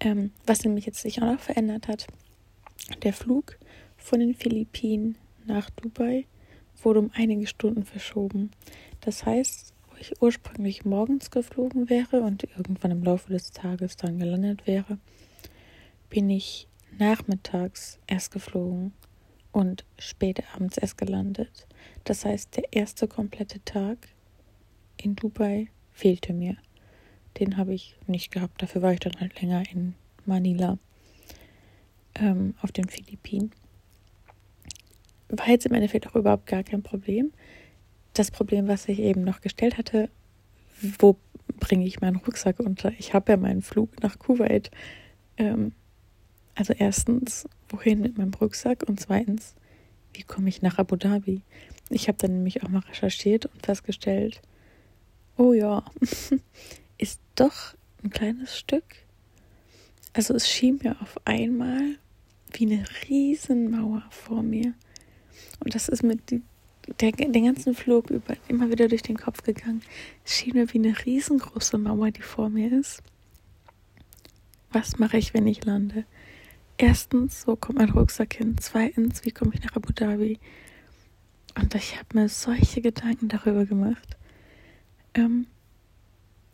Ähm, 0.00 0.32
was 0.46 0.64
nämlich 0.64 0.84
jetzt 0.84 1.00
sich 1.00 1.22
auch 1.22 1.32
noch 1.32 1.40
verändert 1.40 1.88
hat, 1.88 2.06
der 3.02 3.12
Flug 3.12 3.58
von 3.96 4.20
den 4.20 4.34
Philippinen 4.34 5.16
nach 5.46 5.70
Dubai 5.70 6.26
wurde 6.82 7.00
um 7.00 7.10
einige 7.14 7.46
Stunden 7.46 7.84
verschoben. 7.84 8.50
Das 9.00 9.24
heißt, 9.24 9.72
wo 9.88 9.96
ich 10.00 10.20
ursprünglich 10.20 10.84
morgens 10.84 11.30
geflogen 11.30 11.88
wäre 11.88 12.22
und 12.22 12.44
irgendwann 12.56 12.90
im 12.90 13.04
Laufe 13.04 13.32
des 13.32 13.52
Tages 13.52 13.96
dann 13.96 14.18
gelandet 14.18 14.66
wäre, 14.66 14.98
bin 16.12 16.28
ich 16.28 16.68
nachmittags 16.98 17.98
erst 18.06 18.32
geflogen 18.32 18.92
und 19.50 19.86
spät 19.98 20.42
abends 20.54 20.76
erst 20.76 20.98
gelandet. 20.98 21.66
Das 22.04 22.26
heißt, 22.26 22.54
der 22.54 22.70
erste 22.70 23.08
komplette 23.08 23.64
Tag 23.64 23.96
in 24.98 25.16
Dubai 25.16 25.68
fehlte 25.90 26.34
mir. 26.34 26.58
Den 27.40 27.56
habe 27.56 27.72
ich 27.72 27.96
nicht 28.06 28.30
gehabt. 28.30 28.60
Dafür 28.60 28.82
war 28.82 28.92
ich 28.92 29.00
dann 29.00 29.18
halt 29.20 29.40
länger 29.40 29.62
in 29.72 29.94
Manila 30.26 30.76
ähm, 32.16 32.56
auf 32.60 32.72
den 32.72 32.90
Philippinen. 32.90 33.50
War 35.30 35.48
jetzt 35.48 35.64
im 35.64 35.72
Endeffekt 35.72 36.06
auch 36.08 36.14
überhaupt 36.14 36.44
gar 36.44 36.62
kein 36.62 36.82
Problem. 36.82 37.32
Das 38.12 38.30
Problem, 38.30 38.68
was 38.68 38.86
ich 38.86 38.98
eben 38.98 39.24
noch 39.24 39.40
gestellt 39.40 39.78
hatte, 39.78 40.10
wo 40.98 41.16
bringe 41.58 41.86
ich 41.86 42.02
meinen 42.02 42.16
Rucksack 42.16 42.60
unter? 42.60 42.92
Ich 42.98 43.14
habe 43.14 43.32
ja 43.32 43.38
meinen 43.38 43.62
Flug 43.62 44.02
nach 44.02 44.18
Kuwait. 44.18 44.70
Ähm, 45.38 45.72
also 46.54 46.72
erstens, 46.72 47.48
wohin 47.68 48.00
mit 48.00 48.18
meinem 48.18 48.34
Rucksack? 48.34 48.84
Und 48.86 49.00
zweitens, 49.00 49.54
wie 50.12 50.22
komme 50.22 50.48
ich 50.48 50.62
nach 50.62 50.78
Abu 50.78 50.96
Dhabi? 50.96 51.42
Ich 51.88 52.08
habe 52.08 52.18
dann 52.18 52.34
nämlich 52.34 52.62
auch 52.62 52.68
mal 52.68 52.80
recherchiert 52.80 53.46
und 53.46 53.64
festgestellt, 53.64 54.42
oh 55.36 55.52
ja, 55.52 55.84
ist 56.98 57.20
doch 57.34 57.74
ein 58.02 58.10
kleines 58.10 58.58
Stück. 58.58 58.84
Also 60.12 60.34
es 60.34 60.48
schien 60.48 60.80
mir 60.82 61.00
auf 61.00 61.18
einmal 61.24 61.96
wie 62.52 62.66
eine 62.66 62.84
Riesenmauer 63.08 64.04
vor 64.10 64.42
mir. 64.42 64.74
Und 65.60 65.74
das 65.74 65.88
ist 65.88 66.02
mit 66.02 66.30
die, 66.30 66.42
der, 67.00 67.12
den 67.12 67.46
ganzen 67.46 67.74
Flug 67.74 68.10
über 68.10 68.36
immer 68.48 68.70
wieder 68.70 68.88
durch 68.88 69.02
den 69.02 69.16
Kopf 69.16 69.42
gegangen. 69.42 69.82
Es 70.24 70.36
schien 70.36 70.54
mir 70.54 70.70
wie 70.72 70.78
eine 70.78 70.94
riesengroße 71.04 71.78
Mauer, 71.78 72.10
die 72.10 72.22
vor 72.22 72.50
mir 72.50 72.72
ist. 72.72 73.02
Was 74.70 74.98
mache 74.98 75.16
ich, 75.16 75.32
wenn 75.32 75.46
ich 75.46 75.64
lande? 75.64 76.04
Erstens, 76.82 77.46
wo 77.46 77.54
kommt 77.54 77.78
mein 77.78 77.90
Rucksack 77.90 78.34
hin? 78.34 78.56
Zweitens, 78.58 79.24
wie 79.24 79.30
komme 79.30 79.52
ich 79.54 79.62
nach 79.62 79.76
Abu 79.76 79.92
Dhabi? 79.92 80.40
Und 81.54 81.72
ich 81.76 81.96
habe 81.96 82.08
mir 82.14 82.28
solche 82.28 82.80
Gedanken 82.80 83.28
darüber 83.28 83.64
gemacht. 83.66 84.16
Ähm, 85.14 85.46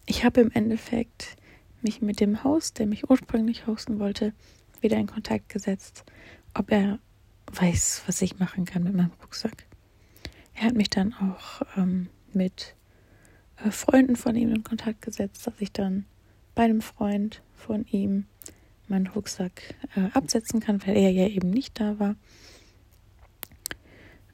ich 0.04 0.26
habe 0.26 0.42
im 0.42 0.50
Endeffekt 0.50 1.38
mich 1.80 2.02
mit 2.02 2.20
dem 2.20 2.44
Host, 2.44 2.78
der 2.78 2.86
mich 2.86 3.08
ursprünglich 3.08 3.66
hosten 3.66 4.00
wollte, 4.00 4.34
wieder 4.82 4.98
in 4.98 5.06
Kontakt 5.06 5.48
gesetzt, 5.48 6.04
ob 6.52 6.70
er 6.72 6.98
weiß, 7.50 8.02
was 8.06 8.20
ich 8.20 8.38
machen 8.38 8.66
kann 8.66 8.82
mit 8.82 8.92
meinem 8.92 9.12
Rucksack. 9.22 9.64
Er 10.52 10.64
hat 10.64 10.74
mich 10.74 10.90
dann 10.90 11.14
auch 11.14 11.62
ähm, 11.74 12.10
mit 12.34 12.74
äh, 13.64 13.70
Freunden 13.70 14.14
von 14.14 14.36
ihm 14.36 14.52
in 14.52 14.62
Kontakt 14.62 15.00
gesetzt, 15.00 15.46
dass 15.46 15.54
ich 15.58 15.72
dann 15.72 16.04
bei 16.54 16.64
einem 16.64 16.82
Freund 16.82 17.40
von 17.54 17.86
ihm 17.86 18.26
meinen 18.90 19.06
Rucksack 19.06 19.74
äh, 19.96 20.10
absetzen 20.12 20.60
kann, 20.60 20.80
weil 20.86 20.96
er 20.96 21.10
ja 21.10 21.26
eben 21.26 21.50
nicht 21.50 21.80
da 21.80 21.98
war. 21.98 22.16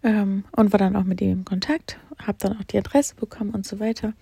Ähm, 0.03 0.45
und 0.53 0.73
war 0.73 0.79
dann 0.79 0.97
auch 0.97 1.05
mit 1.05 1.21
ihm 1.21 1.31
in 1.31 1.45
Kontakt, 1.45 1.99
habe 2.19 2.39
dann 2.39 2.59
auch 2.59 2.65
die 2.65 2.79
Adresse 2.79 3.15
bekommen 3.15 3.51
und 3.51 3.67
so 3.67 3.81
weiter. 3.81 4.13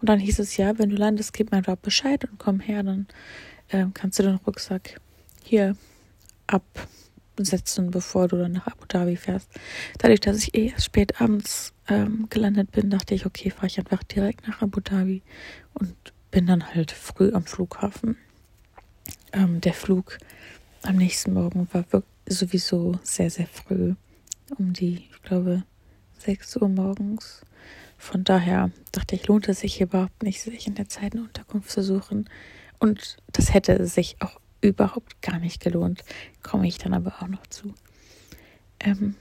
Und 0.00 0.08
dann 0.08 0.20
hieß 0.20 0.38
es 0.38 0.56
ja, 0.56 0.78
wenn 0.78 0.90
du 0.90 0.96
landest, 0.96 1.32
gib 1.32 1.50
mir 1.50 1.62
dort 1.62 1.82
Bescheid 1.82 2.24
und 2.24 2.38
komm 2.38 2.60
her, 2.60 2.82
dann 2.82 3.06
äh, 3.68 3.86
kannst 3.94 4.18
du 4.18 4.22
den 4.22 4.36
Rucksack 4.36 5.00
hier 5.42 5.76
absetzen, 6.46 7.90
bevor 7.90 8.28
du 8.28 8.36
dann 8.36 8.52
nach 8.52 8.66
Abu 8.68 8.84
Dhabi 8.86 9.16
fährst. 9.16 9.50
Dadurch, 9.98 10.20
dass 10.20 10.38
ich 10.38 10.54
eh 10.54 10.68
erst 10.68 10.86
spät 10.86 11.20
abends 11.20 11.72
ähm, 11.88 12.26
gelandet 12.30 12.70
bin, 12.70 12.90
dachte 12.90 13.14
ich, 13.14 13.26
okay, 13.26 13.50
fahre 13.50 13.66
ich 13.66 13.78
einfach 13.78 14.02
direkt 14.04 14.46
nach 14.46 14.62
Abu 14.62 14.80
Dhabi 14.80 15.22
und 15.74 15.94
bin 16.30 16.46
dann 16.46 16.74
halt 16.74 16.92
früh 16.92 17.32
am 17.32 17.44
Flughafen. 17.44 18.16
Ähm, 19.32 19.60
der 19.60 19.74
Flug 19.74 20.18
am 20.82 20.96
nächsten 20.96 21.32
Morgen 21.34 21.68
war 21.72 21.84
sowieso 22.26 22.98
sehr, 23.02 23.30
sehr 23.30 23.46
früh. 23.46 23.94
Um 24.56 24.72
die, 24.72 25.08
ich 25.10 25.22
glaube, 25.22 25.64
6 26.18 26.56
Uhr 26.56 26.68
morgens. 26.68 27.42
Von 27.98 28.24
daher 28.24 28.70
dachte 28.92 29.16
ich, 29.16 29.26
lohnt 29.26 29.48
es 29.48 29.60
sich 29.60 29.80
überhaupt 29.80 30.22
nicht, 30.22 30.40
sich 30.40 30.66
in 30.66 30.74
der 30.74 30.88
Zeit 30.88 31.12
eine 31.14 31.22
Unterkunft 31.22 31.70
zu 31.70 31.82
suchen. 31.82 32.28
Und 32.78 33.16
das 33.32 33.52
hätte 33.52 33.86
sich 33.86 34.16
auch 34.20 34.40
überhaupt 34.60 35.20
gar 35.20 35.38
nicht 35.38 35.60
gelohnt. 35.60 36.04
Komme 36.42 36.68
ich 36.68 36.78
dann 36.78 36.94
aber 36.94 37.14
auch 37.20 37.28
noch 37.28 37.46
zu. 37.48 37.74
Ähm, 38.80 39.16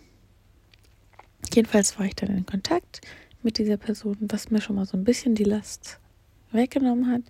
jedenfalls 1.53 1.97
war 1.97 2.05
ich 2.05 2.15
dann 2.15 2.29
in 2.29 2.45
Kontakt 2.45 3.01
mit 3.43 3.57
dieser 3.57 3.77
Person, 3.77 4.17
was 4.21 4.51
mir 4.51 4.61
schon 4.61 4.75
mal 4.75 4.85
so 4.85 4.97
ein 4.97 5.03
bisschen 5.03 5.35
die 5.35 5.43
Last 5.43 5.99
weggenommen 6.51 7.11
hat. 7.11 7.23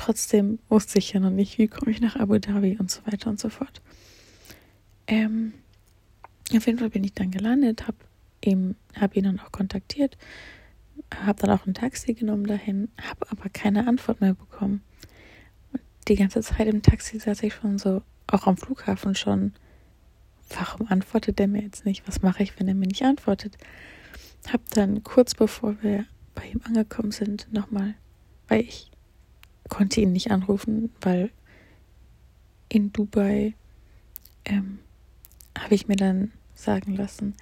Trotzdem 0.00 0.58
wusste 0.68 0.98
ich 0.98 1.12
ja 1.12 1.20
noch 1.20 1.30
nicht, 1.30 1.58
wie 1.58 1.68
komme 1.68 1.90
ich 1.90 2.00
nach 2.00 2.16
Abu 2.16 2.38
Dhabi 2.38 2.78
und 2.78 2.90
so 2.90 3.00
weiter 3.06 3.28
und 3.28 3.38
so 3.38 3.50
fort. 3.50 3.82
Ähm, 5.06 5.52
auf 6.54 6.66
jeden 6.66 6.78
Fall 6.78 6.90
bin 6.90 7.04
ich 7.04 7.12
dann 7.12 7.30
gelandet, 7.30 7.86
habe 7.86 7.98
hab 8.98 9.16
ihn 9.16 9.24
dann 9.24 9.40
auch 9.40 9.52
kontaktiert 9.52 10.16
habe 11.14 11.40
dann 11.40 11.58
auch 11.58 11.66
ein 11.66 11.74
Taxi 11.74 12.14
genommen 12.14 12.46
dahin, 12.46 12.88
habe 13.00 13.30
aber 13.30 13.48
keine 13.48 13.86
Antwort 13.86 14.20
mehr 14.20 14.34
bekommen. 14.34 14.82
Und 15.72 15.82
die 16.08 16.16
ganze 16.16 16.40
Zeit 16.40 16.66
im 16.66 16.82
Taxi 16.82 17.18
saß 17.18 17.42
ich 17.42 17.54
schon 17.54 17.78
so, 17.78 18.02
auch 18.26 18.46
am 18.46 18.56
Flughafen 18.56 19.14
schon, 19.14 19.52
warum 20.50 20.86
antwortet 20.88 21.38
der 21.38 21.48
mir 21.48 21.62
jetzt 21.62 21.84
nicht? 21.84 22.06
Was 22.06 22.22
mache 22.22 22.42
ich, 22.42 22.58
wenn 22.58 22.68
er 22.68 22.74
mir 22.74 22.86
nicht 22.86 23.02
antwortet? 23.02 23.56
Habe 24.48 24.62
dann 24.70 25.02
kurz 25.04 25.34
bevor 25.34 25.82
wir 25.82 26.04
bei 26.34 26.46
ihm 26.46 26.60
angekommen 26.64 27.12
sind, 27.12 27.52
nochmal, 27.52 27.94
weil 28.48 28.62
ich 28.62 28.89
konnte 29.70 30.02
ihn 30.02 30.12
nicht 30.12 30.30
anrufen, 30.30 30.92
weil 31.00 31.30
in 32.68 32.92
Dubai 32.92 33.54
ähm, 34.44 34.80
habe 35.58 35.74
ich 35.74 35.88
mir 35.88 35.96
dann 35.96 36.32
sagen 36.54 36.94
lassen, 36.94 37.34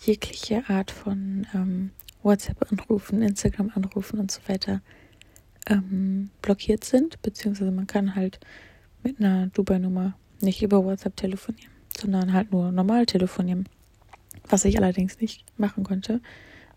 jegliche 0.00 0.68
Art 0.68 0.90
von 0.90 1.46
ähm, 1.54 1.90
WhatsApp-Anrufen, 2.22 3.22
Instagram-Anrufen 3.22 4.18
und 4.18 4.30
so 4.30 4.40
weiter 4.48 4.80
ähm, 5.66 6.30
blockiert 6.42 6.84
sind, 6.84 7.20
beziehungsweise 7.22 7.70
man 7.70 7.86
kann 7.86 8.14
halt 8.14 8.40
mit 9.02 9.20
einer 9.20 9.46
Dubai-Nummer 9.48 10.14
nicht 10.40 10.62
über 10.62 10.84
WhatsApp 10.84 11.16
telefonieren, 11.16 11.70
sondern 11.98 12.32
halt 12.32 12.52
nur 12.52 12.72
normal 12.72 13.06
telefonieren. 13.06 13.68
Was 14.48 14.64
ich 14.64 14.76
allerdings 14.76 15.20
nicht 15.20 15.44
machen 15.58 15.84
konnte, 15.84 16.20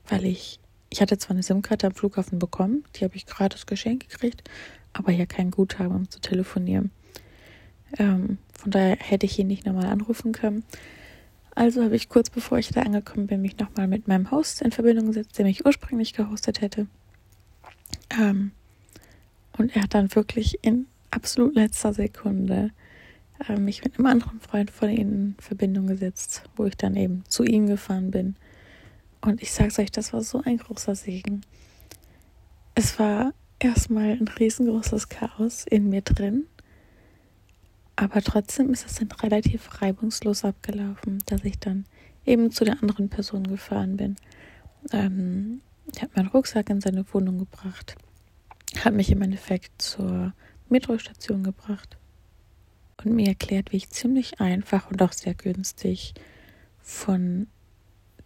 weil 0.08 0.26
ich, 0.26 0.60
ich 0.90 1.02
hatte 1.02 1.18
zwar 1.18 1.32
eine 1.32 1.44
SIM-Karte 1.44 1.88
am 1.88 1.94
Flughafen 1.94 2.40
bekommen, 2.40 2.84
die 2.96 3.04
habe 3.04 3.16
ich 3.16 3.26
gratis 3.26 3.66
geschenkt 3.66 4.10
gekriegt, 4.10 4.50
aber 4.94 5.12
ja 5.12 5.26
kein 5.26 5.52
Guthaben, 5.52 5.96
um 5.96 6.10
zu 6.10 6.20
telefonieren. 6.20 6.92
Ähm, 7.98 8.38
von 8.54 8.72
daher 8.72 8.98
hätte 8.98 9.26
ich 9.26 9.38
ihn 9.40 9.48
nicht 9.48 9.66
normal 9.66 9.86
anrufen 9.86 10.32
können. 10.32 10.64
Also 11.56 11.84
habe 11.84 11.96
ich 11.96 12.10
kurz 12.10 12.30
bevor 12.30 12.60
ich 12.60 12.70
da 12.70 12.82
angekommen 12.82 13.28
bin, 13.28 13.42
mich 13.42 13.58
nochmal 13.58 13.88
mit 13.88 14.08
meinem 14.08 14.30
Host 14.30 14.62
in 14.62 14.72
Verbindung 14.72 15.08
gesetzt, 15.08 15.38
der 15.38 15.46
mich 15.46 15.66
ursprünglich 15.66 16.14
gehostet 16.14 16.62
hätte. 16.62 16.88
Ähm, 18.12 18.52
und 19.58 19.76
er 19.76 19.84
hat 19.84 19.94
dann 19.94 20.14
wirklich 20.14 20.60
in 20.62 20.86
absolut 21.10 21.56
letzter 21.56 21.94
Sekunde 21.94 22.72
äh, 23.48 23.58
mich 23.58 23.84
mit 23.84 23.98
einem 23.98 24.06
anderen 24.06 24.40
Freund 24.40 24.70
von 24.70 24.90
ihnen 24.90 25.36
in 25.36 25.36
Verbindung 25.40 25.88
gesetzt, 25.88 26.44
wo 26.56 26.66
ich 26.66 26.78
dann 26.78 26.96
eben 26.96 27.24
zu 27.28 27.44
ihm 27.44 27.68
gefahren 27.68 28.12
bin 28.12 28.36
Und 29.22 29.42
ich 29.42 29.52
sag's 29.52 29.80
euch, 29.80 29.92
das 29.92 30.14
war 30.14 30.22
so 30.22 30.42
ein 30.44 30.58
großer 30.58 30.96
Segen. 30.96 31.42
Es 32.76 33.00
war 33.00 33.34
erstmal 33.60 34.12
ein 34.12 34.28
riesengroßes 34.28 35.10
Chaos 35.10 35.66
in 35.70 35.90
mir 35.90 36.02
drin. 36.02 36.46
Aber 37.96 38.22
trotzdem 38.22 38.72
ist 38.72 38.86
es 38.86 38.96
dann 38.96 39.12
relativ 39.12 39.82
reibungslos 39.82 40.46
abgelaufen, 40.46 41.24
dass 41.26 41.44
ich 41.44 41.58
dann 41.60 41.86
eben 42.26 42.52
zu 42.52 42.64
der 42.64 42.82
anderen 42.82 43.10
Person 43.10 43.48
gefahren 43.48 43.98
bin. 43.98 44.16
Ähm, 44.92 45.62
er 45.96 46.04
hat 46.04 46.16
meinen 46.16 46.28
Rucksack 46.28 46.70
in 46.70 46.82
seine 46.82 47.06
Wohnung 47.14 47.40
gebracht, 47.40 47.96
hat 48.84 48.94
mich 48.94 49.12
im 49.12 49.22
Endeffekt 49.22 49.82
zur 49.82 50.34
Metrostation 50.70 51.44
gebracht 51.44 51.98
und 53.04 53.16
mir 53.16 53.28
erklärt, 53.28 53.72
wie 53.72 53.78
ich 53.78 53.90
ziemlich 53.90 54.40
einfach 54.40 54.92
und 54.92 55.02
auch 55.02 55.14
sehr 55.14 55.34
günstig 55.34 56.14
von 56.82 57.48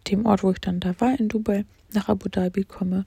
dem 0.08 0.26
Ort, 0.26 0.42
wo 0.42 0.50
ich 0.50 0.60
dann 0.60 0.80
da 0.80 1.00
war, 1.00 1.18
in 1.18 1.28
Dubai, 1.28 1.64
nach 1.92 2.08
Abu 2.08 2.28
Dhabi 2.28 2.64
komme. 2.64 3.06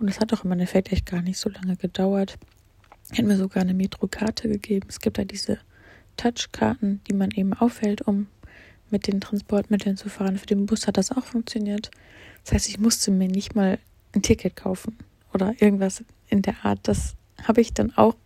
Und 0.00 0.08
es 0.08 0.18
hat 0.18 0.32
auch 0.32 0.44
im 0.44 0.52
Endeffekt 0.52 0.90
echt 0.92 1.06
gar 1.06 1.20
nicht 1.20 1.38
so 1.38 1.50
lange 1.50 1.76
gedauert. 1.76 2.38
Er 3.10 3.18
hat 3.18 3.26
mir 3.26 3.36
sogar 3.36 3.62
eine 3.62 3.74
Metrokarte 3.74 4.48
gegeben. 4.48 4.86
Es 4.88 5.00
gibt 5.00 5.18
da 5.18 5.24
diese 5.24 5.58
Touchkarten, 6.16 7.02
die 7.06 7.14
man 7.14 7.30
eben 7.32 7.52
aufhält, 7.52 8.02
um 8.02 8.26
mit 8.90 9.06
den 9.06 9.20
Transportmitteln 9.20 9.96
zu 9.96 10.08
fahren. 10.08 10.38
Für 10.38 10.46
den 10.46 10.66
Bus 10.66 10.86
hat 10.86 10.96
das 10.96 11.12
auch 11.12 11.24
funktioniert. 11.24 11.90
Das 12.44 12.54
heißt, 12.54 12.68
ich 12.68 12.80
musste 12.80 13.10
mir 13.10 13.28
nicht 13.28 13.54
mal 13.54 13.78
ein 14.14 14.22
Ticket 14.22 14.56
kaufen 14.56 14.96
oder 15.34 15.54
irgendwas 15.60 16.02
in 16.28 16.42
der 16.42 16.64
Art. 16.64 16.80
Das 16.84 17.14
habe 17.44 17.60
ich 17.60 17.74
dann 17.74 17.92
auch 17.96 18.16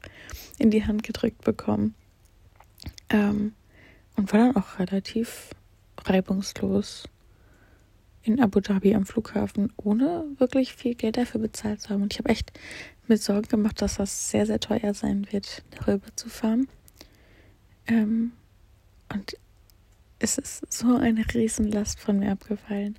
in 0.59 0.71
die 0.71 0.87
Hand 0.87 1.03
gedrückt 1.03 1.43
bekommen. 1.43 1.95
Ähm, 3.11 3.55
und 4.17 4.33
war 4.33 4.41
dann 4.41 4.57
auch 4.57 4.79
relativ 4.79 5.51
reibungslos 6.05 7.05
in 8.25 8.41
Abu 8.41 8.61
Dhabi 8.61 8.95
am 8.95 9.07
Flughafen, 9.07 9.73
ohne 9.77 10.25
wirklich 10.39 10.75
viel 10.75 10.95
Geld 10.95 11.17
dafür 11.17 11.41
bezahlt 11.41 11.83
zu 11.83 11.91
haben. 11.91 12.03
Und 12.03 12.13
ich 12.13 12.19
habe 12.19 12.31
echt 12.31 12.53
mir 13.07 13.19
Sorgen 13.19 13.49
gemacht, 13.49 13.83
dass 13.83 13.97
das 13.97 14.31
sehr, 14.31 14.47
sehr 14.47 14.61
teuer 14.61 14.95
sein 14.95 15.27
wird, 15.31 15.63
darüber 15.79 16.07
zu 16.17 16.29
fahren. 16.29 16.67
Ähm, 17.87 18.33
und 19.13 19.37
es 20.19 20.39
ist 20.39 20.73
so 20.73 20.97
eine 20.97 21.25
Riesenlast 21.35 22.01
von 22.01 22.19
mir 22.19 22.33
abgefallen, 22.33 22.97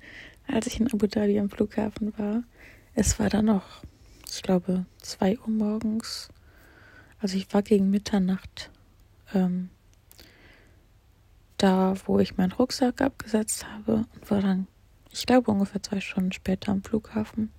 als 0.47 0.67
ich 0.67 0.79
in 0.79 0.91
Abu 0.93 1.07
Dhabi 1.07 1.39
am 1.39 1.49
Flughafen 1.49 2.13
war. 2.17 2.43
Es 2.93 3.19
war 3.19 3.29
dann 3.29 3.45
noch, 3.45 3.83
ich 4.29 4.43
glaube, 4.43 4.85
zwei 5.01 5.39
Uhr 5.39 5.49
morgens. 5.49 6.29
Also 7.19 7.37
ich 7.37 7.51
war 7.51 7.63
gegen 7.63 7.89
Mitternacht 7.89 8.69
ähm, 9.33 9.69
da, 11.57 11.95
wo 12.05 12.19
ich 12.19 12.37
meinen 12.37 12.51
Rucksack 12.51 13.01
abgesetzt 13.01 13.65
habe 13.67 14.05
und 14.13 14.31
war 14.31 14.41
dann, 14.41 14.67
ich 15.15 15.25
glaube, 15.25 15.49
ungefähr 15.49 15.81
zwei 15.81 16.01
Stunden 16.01 16.33
später 16.33 16.73
am 16.73 16.83
Flughafen. 16.83 17.49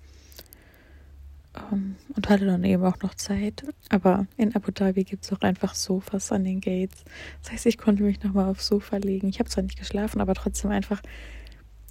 Um, 1.55 1.63
ähm, 1.71 1.95
und 2.15 2.29
hatte 2.29 2.45
dann 2.45 2.63
eben 2.63 2.83
auch 2.85 2.99
noch 3.01 3.15
Zeit. 3.15 3.65
Aber 3.89 4.27
in 4.37 4.55
Abu 4.55 4.71
Dhabi 4.71 5.03
gibt 5.03 5.25
es 5.25 5.33
auch 5.33 5.41
einfach 5.41 5.73
Sofas 5.73 6.31
an 6.31 6.43
den 6.43 6.61
Gates. 6.61 7.03
Das 7.41 7.51
heißt, 7.51 7.65
ich 7.65 7.79
konnte 7.79 8.03
mich 8.03 8.21
nochmal 8.21 8.47
aufs 8.47 8.67
Sofa 8.67 8.97
legen. 8.97 9.27
Ich 9.29 9.39
habe 9.39 9.49
zwar 9.49 9.63
nicht 9.63 9.79
geschlafen, 9.79 10.21
aber 10.21 10.35
trotzdem 10.35 10.69
einfach, 10.69 11.01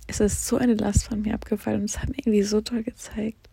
es 0.06 0.20
ist 0.20 0.46
so 0.46 0.56
eine 0.56 0.74
Last 0.74 1.08
von 1.08 1.22
mir 1.22 1.34
abgefallen 1.34 1.80
und 1.80 1.90
es 1.90 1.98
hat 1.98 2.10
mir 2.10 2.18
irgendwie 2.18 2.42
so 2.44 2.60
toll 2.60 2.84
gezeigt. 2.84 3.48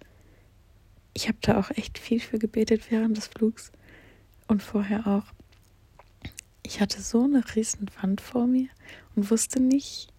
Ich 1.15 1.27
habe 1.27 1.39
da 1.41 1.59
auch 1.59 1.71
echt 1.71 1.97
viel 1.97 2.19
für 2.19 2.37
gebetet 2.37 2.91
während 2.91 3.17
des 3.17 3.25
Flugs 3.25 3.71
und 4.47 4.61
vorher 4.61 5.07
auch. 5.07 5.25
Ich 6.61 6.79
hatte 6.79 7.01
so 7.01 7.23
eine 7.23 7.43
riesen 7.55 7.87
Wand 8.01 8.21
vor 8.21 8.45
mir 8.45 8.67
und 9.15 9.31
wusste 9.31 9.59
nicht, 9.59 10.12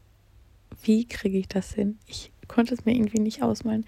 wie 0.83 1.07
kriege 1.07 1.39
ich 1.39 1.49
das 1.49 1.73
hin. 1.75 1.99
Ich 2.07 2.33
konnte 2.49 2.75
es 2.75 2.85
mir 2.85 2.95
irgendwie 2.95 3.21
nicht 3.21 3.43
ausmalen. 3.43 3.85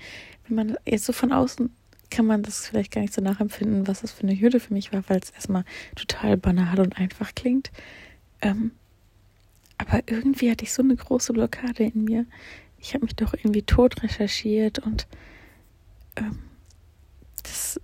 Wenn 0.47 0.57
man 0.57 0.77
jetzt 0.87 1.05
so 1.05 1.13
von 1.13 1.33
außen 1.33 1.71
kann 2.11 2.27
man 2.27 2.43
das 2.43 2.69
vielleicht 2.69 2.93
gar 2.93 3.01
nicht 3.01 3.13
so 3.13 3.21
nachempfinden, 3.21 3.87
was 3.87 4.03
das 4.03 4.13
für 4.13 4.23
eine 4.23 4.39
Hürde 4.39 4.61
für 4.61 4.73
mich 4.73 4.93
war, 4.93 5.03
weil 5.09 5.19
es 5.19 5.31
erstmal 5.31 5.65
total 5.95 6.37
banal 6.37 6.81
und 6.81 6.97
einfach 6.99 7.35
klingt. 7.35 7.71
Ähm, 8.41 8.73
aber 9.79 10.03
irgendwie 10.07 10.51
hatte 10.51 10.65
ich 10.65 10.73
so 10.73 10.83
eine 10.83 10.97
große 10.97 11.33
Blockade 11.33 11.85
in 11.85 12.05
mir. 12.05 12.27
Ich 12.79 12.95
habe 12.95 13.05
mich 13.05 13.17
doch 13.17 13.35
irgendwie 13.35 13.63
tot 13.63 14.03
recherchiert 14.03 14.79
und 14.79 15.07
ähm, 16.17 16.39
das 17.43 17.81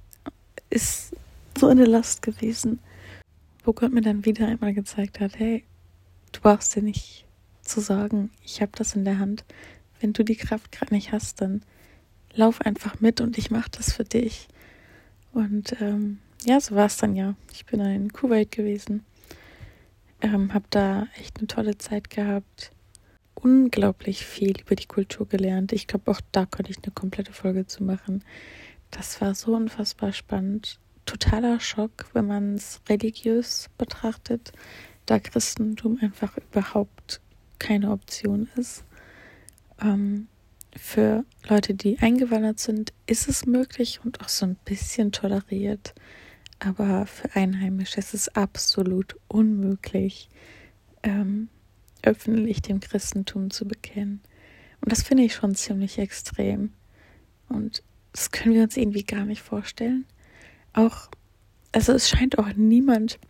ist 0.70 1.14
so 1.58 1.68
eine 1.68 1.84
Last 1.84 2.22
gewesen, 2.22 2.78
wo 3.64 3.72
Gott 3.72 3.92
mir 3.92 4.00
dann 4.00 4.24
wieder 4.24 4.46
einmal 4.46 4.72
gezeigt 4.72 5.20
hat, 5.20 5.38
hey, 5.38 5.64
du 6.32 6.40
brauchst 6.40 6.74
dir 6.74 6.82
nicht 6.82 7.26
zu 7.72 7.80
sagen, 7.80 8.30
ich 8.44 8.60
habe 8.60 8.72
das 8.74 8.94
in 8.94 9.04
der 9.04 9.18
Hand. 9.18 9.44
Wenn 10.00 10.12
du 10.12 10.24
die 10.24 10.36
Kraft 10.36 10.72
gerade 10.72 10.94
nicht 10.94 11.12
hast, 11.12 11.40
dann 11.40 11.62
lauf 12.34 12.60
einfach 12.60 13.00
mit 13.00 13.20
und 13.20 13.38
ich 13.38 13.50
mache 13.50 13.70
das 13.70 13.92
für 13.92 14.04
dich. 14.04 14.48
Und 15.32 15.80
ähm, 15.80 16.18
ja, 16.44 16.60
so 16.60 16.74
war 16.74 16.86
es 16.86 16.96
dann 16.98 17.16
ja. 17.16 17.34
Ich 17.52 17.64
bin 17.66 17.80
in 17.80 18.12
Kuwait 18.12 18.50
gewesen, 18.50 19.04
ähm, 20.20 20.52
habe 20.52 20.66
da 20.70 21.06
echt 21.18 21.38
eine 21.38 21.46
tolle 21.46 21.78
Zeit 21.78 22.10
gehabt, 22.10 22.72
unglaublich 23.34 24.26
viel 24.26 24.60
über 24.60 24.74
die 24.74 24.86
Kultur 24.86 25.26
gelernt. 25.26 25.72
Ich 25.72 25.86
glaube, 25.86 26.10
auch 26.10 26.20
da 26.32 26.46
konnte 26.46 26.70
ich 26.70 26.78
eine 26.82 26.92
komplette 26.92 27.32
Folge 27.32 27.66
zu 27.66 27.82
machen. 27.82 28.22
Das 28.90 29.20
war 29.20 29.34
so 29.34 29.54
unfassbar 29.54 30.12
spannend. 30.12 30.78
Totaler 31.06 31.58
Schock, 31.58 32.06
wenn 32.12 32.26
man 32.26 32.54
es 32.54 32.80
religiös 32.88 33.70
betrachtet, 33.78 34.52
da 35.06 35.18
Christentum 35.18 35.98
einfach 36.00 36.36
überhaupt 36.36 37.20
keine 37.62 37.92
Option 37.92 38.48
ist. 38.56 38.84
Ähm, 39.80 40.26
für 40.74 41.24
Leute, 41.48 41.74
die 41.74 41.98
eingewandert 42.00 42.58
sind, 42.58 42.92
ist 43.06 43.28
es 43.28 43.46
möglich 43.46 44.00
und 44.04 44.20
auch 44.20 44.28
so 44.28 44.46
ein 44.46 44.56
bisschen 44.64 45.12
toleriert. 45.12 45.94
Aber 46.58 47.06
für 47.06 47.34
Einheimische 47.36 47.98
ist 47.98 48.14
es 48.14 48.28
absolut 48.30 49.16
unmöglich, 49.28 50.28
ähm, 51.02 51.48
öffentlich 52.02 52.62
dem 52.62 52.80
Christentum 52.80 53.50
zu 53.50 53.66
bekennen. 53.66 54.20
Und 54.80 54.90
das 54.90 55.02
finde 55.02 55.22
ich 55.22 55.34
schon 55.34 55.54
ziemlich 55.54 55.98
extrem. 55.98 56.72
Und 57.48 57.84
das 58.12 58.32
können 58.32 58.54
wir 58.54 58.62
uns 58.64 58.76
irgendwie 58.76 59.04
gar 59.04 59.24
nicht 59.24 59.42
vorstellen. 59.42 60.04
Auch, 60.72 61.08
also 61.70 61.92
es 61.92 62.08
scheint 62.08 62.38
auch 62.38 62.52
niemand 62.54 63.20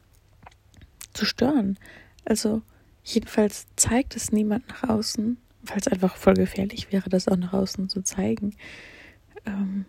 zu 1.13 1.27
stören. 1.27 1.79
Also 2.25 2.63
jedenfalls 3.03 3.67
zeigt 3.77 4.17
es 4.17 4.33
niemand 4.33 4.69
nach 4.69 4.89
außen 4.89 5.39
weil 5.63 5.79
es 5.79 5.89
einfach 5.89 6.17
voll 6.17 6.35
gefährlich 6.35 6.93
wäre, 6.93 7.09
das 7.09 7.29
auch 7.29 7.37
nach 7.37 7.53
außen 7.53 7.89
zu 7.89 8.03
zeigen. 8.03 8.55
Ähm, 9.47 9.85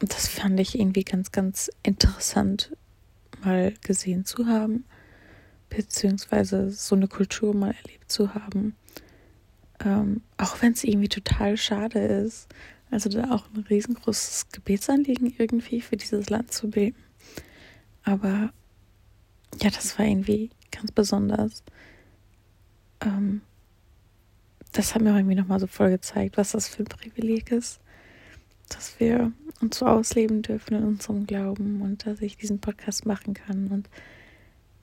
das 0.00 0.28
fand 0.28 0.58
ich 0.58 0.78
irgendwie 0.78 1.04
ganz, 1.04 1.30
ganz 1.30 1.70
interessant 1.82 2.76
mal 3.42 3.74
gesehen 3.82 4.24
zu 4.24 4.46
haben, 4.46 4.84
beziehungsweise 5.68 6.70
so 6.70 6.96
eine 6.96 7.08
Kultur 7.08 7.54
mal 7.54 7.74
erlebt 7.82 8.10
zu 8.10 8.34
haben. 8.34 8.74
Ähm, 9.84 10.22
auch 10.36 10.60
wenn 10.60 10.72
es 10.72 10.84
irgendwie 10.84 11.08
total 11.08 11.56
schade 11.56 12.00
ist. 12.00 12.48
Also 12.90 13.08
da 13.08 13.30
auch 13.30 13.44
ein 13.54 13.64
riesengroßes 13.70 14.48
Gebetsanliegen 14.50 15.32
irgendwie 15.38 15.80
für 15.80 15.96
dieses 15.96 16.28
Land 16.28 16.52
zu 16.52 16.68
beten. 16.68 16.98
Aber 18.02 18.52
ja, 19.62 19.70
das 19.70 19.96
war 19.98 20.06
irgendwie 20.06 20.50
ganz 20.70 20.92
besonders. 20.92 21.62
Ähm, 23.00 23.42
das 24.72 24.94
hat 24.94 25.02
mir 25.02 25.14
irgendwie 25.14 25.34
nochmal 25.34 25.60
so 25.60 25.66
voll 25.66 25.90
gezeigt, 25.90 26.36
was 26.36 26.52
das 26.52 26.68
für 26.68 26.82
ein 26.82 26.86
Privileg 26.86 27.50
ist, 27.50 27.80
dass 28.68 28.98
wir 29.00 29.32
uns 29.60 29.78
so 29.78 29.86
ausleben 29.86 30.42
dürfen 30.42 30.74
in 30.74 30.84
unserem 30.84 31.26
Glauben 31.26 31.82
und 31.82 32.06
dass 32.06 32.20
ich 32.20 32.36
diesen 32.36 32.60
Podcast 32.60 33.04
machen 33.04 33.34
kann. 33.34 33.68
Und 33.68 33.88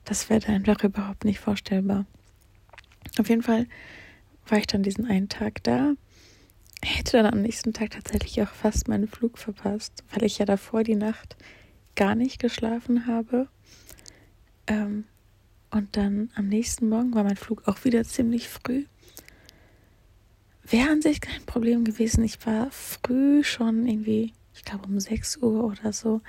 das 0.04 0.30
wäre 0.30 0.48
einfach 0.48 0.84
überhaupt 0.84 1.24
nicht 1.24 1.40
vorstellbar. 1.40 2.06
Auf 3.18 3.30
jeden 3.30 3.44
Fall 3.44 3.66
war 4.48 4.58
ich 4.58 4.68
dann 4.68 4.84
diesen 4.84 5.06
einen 5.06 5.30
Tag 5.30 5.64
da, 5.64 5.94
hätte 6.84 7.18
dann 7.18 7.26
am 7.34 7.42
nächsten 7.42 7.74
Tag 7.74 7.92
tatsächlich 7.92 8.42
auch 8.42 8.54
fast 8.54 8.88
meinen 8.88 9.08
Flug 9.08 9.38
verpasst, 9.38 10.04
weil 10.12 10.24
ich 10.24 10.38
ja 10.38 10.46
davor 10.46 10.84
die 10.84 10.96
Nacht 10.96 11.36
gar 11.96 12.16
nicht 12.16 12.40
geschlafen 12.40 13.08
habe. 13.08 13.48
Ähm, 14.68 15.06
und 15.72 15.98
dann 15.98 16.30
am 16.36 16.48
nächsten 16.48 16.90
Morgen 16.90 17.14
war 17.14 17.24
mein 17.24 17.36
Flug 17.36 17.68
auch 17.68 17.84
wieder 17.84 18.04
ziemlich 18.04 18.48
früh. 18.48 18.86
Wäre 20.64 20.90
an 20.90 21.02
sich 21.02 21.22
kein 21.22 21.44
Problem 21.46 21.86
gewesen. 21.86 22.24
Ich 22.24 22.46
war 22.46 22.70
früh 22.72 23.44
schon 23.44 23.88
irgendwie, 23.88 24.34
ich 24.54 24.64
glaube 24.64 24.88
um 24.88 25.00
6 25.00 25.38
Uhr 25.38 25.64
oder 25.64 25.94
so, 25.94 26.22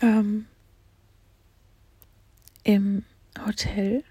ähm, 0.00 0.46
im 2.64 3.04
Hotel. 3.46 4.04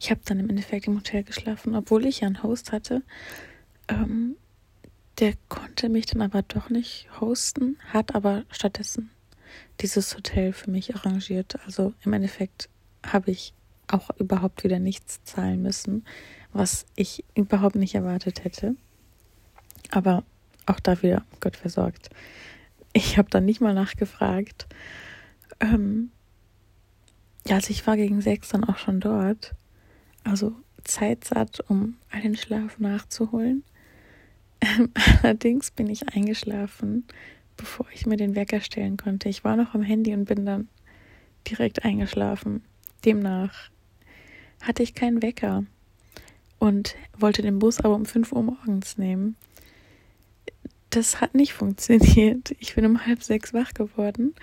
Ich 0.00 0.10
habe 0.10 0.20
dann 0.24 0.40
im 0.40 0.50
Endeffekt 0.50 0.86
im 0.86 0.96
Hotel 0.96 1.22
geschlafen, 1.22 1.76
obwohl 1.76 2.06
ich 2.06 2.20
ja 2.20 2.26
einen 2.26 2.42
Host 2.42 2.72
hatte. 2.72 3.02
Ähm, 3.88 4.36
der 5.18 5.34
konnte 5.48 5.88
mich 5.88 6.06
dann 6.06 6.22
aber 6.22 6.42
doch 6.42 6.70
nicht 6.70 7.08
hosten, 7.20 7.78
hat 7.92 8.14
aber 8.14 8.44
stattdessen 8.50 9.10
dieses 9.80 10.16
Hotel 10.16 10.52
für 10.52 10.70
mich 10.70 10.94
arrangiert. 10.94 11.58
Also 11.66 11.94
im 12.02 12.12
Endeffekt 12.12 12.68
habe 13.06 13.30
ich 13.30 13.54
auch 13.88 14.10
überhaupt 14.18 14.64
wieder 14.64 14.78
nichts 14.78 15.22
zahlen 15.24 15.62
müssen, 15.62 16.04
was 16.52 16.86
ich 16.96 17.24
überhaupt 17.34 17.76
nicht 17.76 17.94
erwartet 17.94 18.44
hätte. 18.44 18.76
Aber 19.90 20.24
auch 20.66 20.80
da 20.80 21.02
wieder 21.02 21.24
Gott 21.40 21.56
versorgt. 21.56 22.10
Ich 22.92 23.18
habe 23.18 23.30
dann 23.30 23.44
nicht 23.44 23.60
mal 23.60 23.74
nachgefragt. 23.74 24.66
Ähm, 25.60 26.10
ja, 27.46 27.56
also 27.56 27.70
ich 27.70 27.86
war 27.86 27.96
gegen 27.96 28.20
sechs 28.20 28.50
dann 28.50 28.64
auch 28.64 28.78
schon 28.78 29.00
dort. 29.00 29.54
Also 30.24 30.54
Zeit 30.84 31.24
satt, 31.24 31.60
um 31.68 31.96
den 32.22 32.36
Schlaf 32.36 32.78
nachzuholen. 32.78 33.64
Ähm, 34.60 34.90
allerdings 35.22 35.70
bin 35.70 35.88
ich 35.88 36.08
eingeschlafen, 36.14 37.06
bevor 37.56 37.86
ich 37.92 38.06
mir 38.06 38.16
den 38.16 38.34
Wecker 38.34 38.60
stellen 38.60 38.96
konnte. 38.96 39.28
Ich 39.28 39.44
war 39.44 39.56
noch 39.56 39.74
am 39.74 39.82
Handy 39.82 40.14
und 40.14 40.26
bin 40.26 40.46
dann 40.46 40.68
direkt 41.48 41.84
eingeschlafen. 41.84 42.62
Demnach 43.04 43.70
hatte 44.62 44.82
ich 44.82 44.94
keinen 44.94 45.22
Wecker 45.22 45.64
und 46.58 46.94
wollte 47.18 47.42
den 47.42 47.58
Bus 47.58 47.80
aber 47.80 47.94
um 47.94 48.06
5 48.06 48.32
Uhr 48.32 48.42
morgens 48.42 48.96
nehmen. 48.96 49.36
Das 50.90 51.20
hat 51.20 51.34
nicht 51.34 51.54
funktioniert. 51.54 52.54
Ich 52.58 52.74
bin 52.74 52.86
um 52.86 53.06
halb 53.06 53.22
sechs 53.22 53.52
wach 53.52 53.74
geworden, 53.74 54.34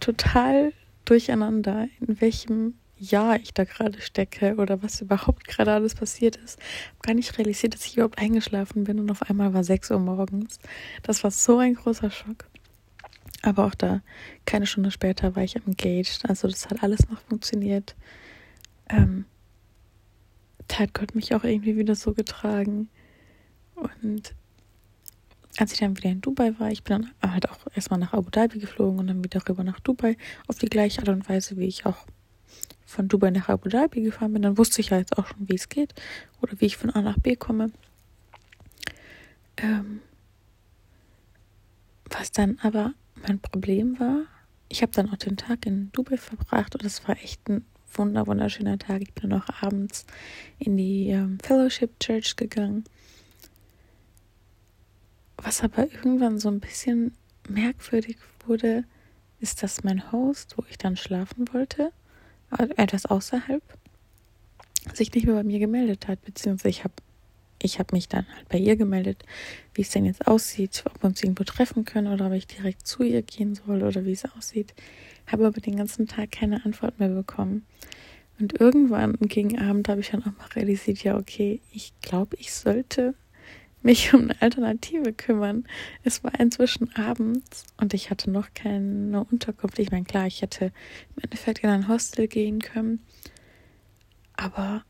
total 0.00 0.72
durcheinander, 1.04 1.88
in 2.00 2.20
welchem 2.20 2.74
Jahr 2.98 3.36
ich 3.36 3.52
da 3.52 3.64
gerade 3.64 4.00
stecke 4.00 4.56
oder 4.56 4.82
was 4.82 5.00
überhaupt 5.00 5.46
gerade 5.46 5.72
alles 5.72 5.94
passiert 5.94 6.36
ist. 6.36 6.58
Hab 6.94 7.02
gar 7.02 7.14
nicht 7.14 7.36
realisiert, 7.38 7.74
dass 7.74 7.84
ich 7.84 7.96
überhaupt 7.96 8.18
eingeschlafen 8.18 8.84
bin 8.84 8.98
und 8.98 9.10
auf 9.10 9.22
einmal 9.22 9.52
war 9.52 9.64
6 9.64 9.90
Uhr 9.90 9.98
morgens. 9.98 10.58
Das 11.02 11.22
war 11.22 11.30
so 11.30 11.58
ein 11.58 11.74
großer 11.74 12.10
Schock. 12.10 12.46
Aber 13.46 13.64
auch 13.64 13.76
da, 13.76 14.00
keine 14.44 14.66
Stunde 14.66 14.90
später 14.90 15.36
war 15.36 15.44
ich 15.44 15.54
engaged. 15.54 16.28
Also 16.28 16.48
das 16.48 16.68
hat 16.68 16.82
alles 16.82 17.08
noch 17.08 17.20
funktioniert. 17.20 17.94
Ähm, 18.88 19.24
da 20.66 20.80
hat 20.80 20.94
Gott 20.94 21.14
mich 21.14 21.32
auch 21.32 21.44
irgendwie 21.44 21.76
wieder 21.76 21.94
so 21.94 22.12
getragen. 22.12 22.88
Und 23.76 24.34
als 25.58 25.72
ich 25.72 25.78
dann 25.78 25.96
wieder 25.96 26.10
in 26.10 26.20
Dubai 26.20 26.58
war, 26.58 26.72
ich 26.72 26.82
bin 26.82 27.02
dann 27.22 27.32
halt 27.32 27.48
auch 27.48 27.58
erstmal 27.72 28.00
nach 28.00 28.14
Abu 28.14 28.30
Dhabi 28.30 28.58
geflogen 28.58 28.98
und 28.98 29.06
dann 29.06 29.22
wieder 29.22 29.40
rüber 29.48 29.62
nach 29.62 29.78
Dubai 29.78 30.16
auf 30.48 30.58
die 30.58 30.66
gleiche 30.66 30.98
Art 30.98 31.10
und 31.10 31.28
Weise, 31.28 31.56
wie 31.56 31.66
ich 31.66 31.86
auch 31.86 32.04
von 32.84 33.06
Dubai 33.06 33.30
nach 33.30 33.48
Abu 33.48 33.68
Dhabi 33.68 34.02
gefahren 34.02 34.32
bin. 34.32 34.42
Dann 34.42 34.58
wusste 34.58 34.80
ich 34.80 34.90
ja 34.90 34.98
jetzt 34.98 35.16
auch 35.16 35.28
schon, 35.28 35.48
wie 35.48 35.54
es 35.54 35.68
geht 35.68 35.94
oder 36.42 36.60
wie 36.60 36.66
ich 36.66 36.76
von 36.76 36.90
A 36.90 37.00
nach 37.00 37.20
B 37.20 37.36
komme. 37.36 37.70
Ähm, 39.56 40.00
was 42.10 42.32
dann 42.32 42.58
aber 42.60 42.92
mein 43.26 43.40
Problem 43.40 43.98
war, 43.98 44.22
ich 44.68 44.82
habe 44.82 44.92
dann 44.92 45.10
auch 45.10 45.16
den 45.16 45.36
Tag 45.36 45.66
in 45.66 45.90
Dubai 45.92 46.16
verbracht 46.16 46.74
und 46.74 46.84
es 46.84 47.06
war 47.06 47.16
echt 47.22 47.48
ein 47.48 47.64
wunder 47.92 48.26
wunderschöner 48.26 48.78
Tag. 48.78 49.02
Ich 49.02 49.14
bin 49.14 49.32
auch 49.32 49.48
abends 49.62 50.06
in 50.58 50.76
die 50.76 51.08
ähm, 51.08 51.38
Fellowship 51.42 51.98
Church 52.00 52.36
gegangen. 52.36 52.84
Was 55.36 55.62
aber 55.62 55.90
irgendwann 55.92 56.38
so 56.38 56.48
ein 56.48 56.60
bisschen 56.60 57.12
merkwürdig 57.48 58.16
wurde, 58.46 58.84
ist, 59.40 59.62
dass 59.62 59.84
mein 59.84 60.10
Host, 60.12 60.56
wo 60.56 60.64
ich 60.68 60.78
dann 60.78 60.96
schlafen 60.96 61.46
wollte, 61.52 61.92
etwas 62.76 63.06
außerhalb, 63.06 63.62
sich 64.94 65.12
nicht 65.12 65.26
mehr 65.26 65.34
bei 65.34 65.44
mir 65.44 65.58
gemeldet 65.58 66.08
hat, 66.08 66.22
beziehungsweise 66.22 66.68
ich 66.68 66.84
habe 66.84 66.94
ich 67.62 67.78
habe 67.78 67.94
mich 67.94 68.08
dann 68.08 68.26
halt 68.34 68.48
bei 68.48 68.58
ihr 68.58 68.76
gemeldet, 68.76 69.24
wie 69.74 69.82
es 69.82 69.90
denn 69.90 70.04
jetzt 70.04 70.26
aussieht, 70.26 70.82
ob 70.86 71.02
wir 71.02 71.08
uns 71.08 71.22
irgendwo 71.22 71.44
treffen 71.44 71.84
können 71.84 72.12
oder 72.12 72.26
ob 72.26 72.32
ich 72.32 72.46
direkt 72.46 72.86
zu 72.86 73.02
ihr 73.02 73.22
gehen 73.22 73.54
soll 73.54 73.82
oder 73.82 74.04
wie 74.04 74.12
es 74.12 74.24
aussieht. 74.24 74.74
Habe 75.26 75.46
aber 75.46 75.60
den 75.60 75.76
ganzen 75.76 76.06
Tag 76.06 76.32
keine 76.32 76.64
Antwort 76.64 76.98
mehr 76.98 77.08
bekommen. 77.08 77.66
Und 78.38 78.60
irgendwann 78.60 79.16
gegen 79.20 79.58
Abend 79.58 79.88
habe 79.88 80.00
ich 80.00 80.10
dann 80.10 80.22
auch 80.22 80.36
mal 80.36 80.48
realisiert, 80.54 81.02
ja, 81.02 81.16
okay, 81.16 81.60
ich 81.72 81.92
glaube, 82.02 82.36
ich 82.38 82.52
sollte 82.52 83.14
mich 83.82 84.12
um 84.12 84.22
eine 84.22 84.42
Alternative 84.42 85.12
kümmern. 85.12 85.64
Es 86.02 86.22
war 86.22 86.38
inzwischen 86.38 86.94
abends 86.96 87.64
und 87.78 87.94
ich 87.94 88.10
hatte 88.10 88.30
noch 88.30 88.52
keine 88.52 89.24
Unterkunft. 89.30 89.78
Ich 89.78 89.90
meine, 89.90 90.04
klar, 90.04 90.26
ich 90.26 90.42
hätte 90.42 90.66
im 91.16 91.22
Endeffekt 91.22 91.60
in 91.60 91.70
ein 91.70 91.88
Hostel 91.88 92.28
gehen 92.28 92.60
können. 92.60 93.00
Aber 94.34 94.84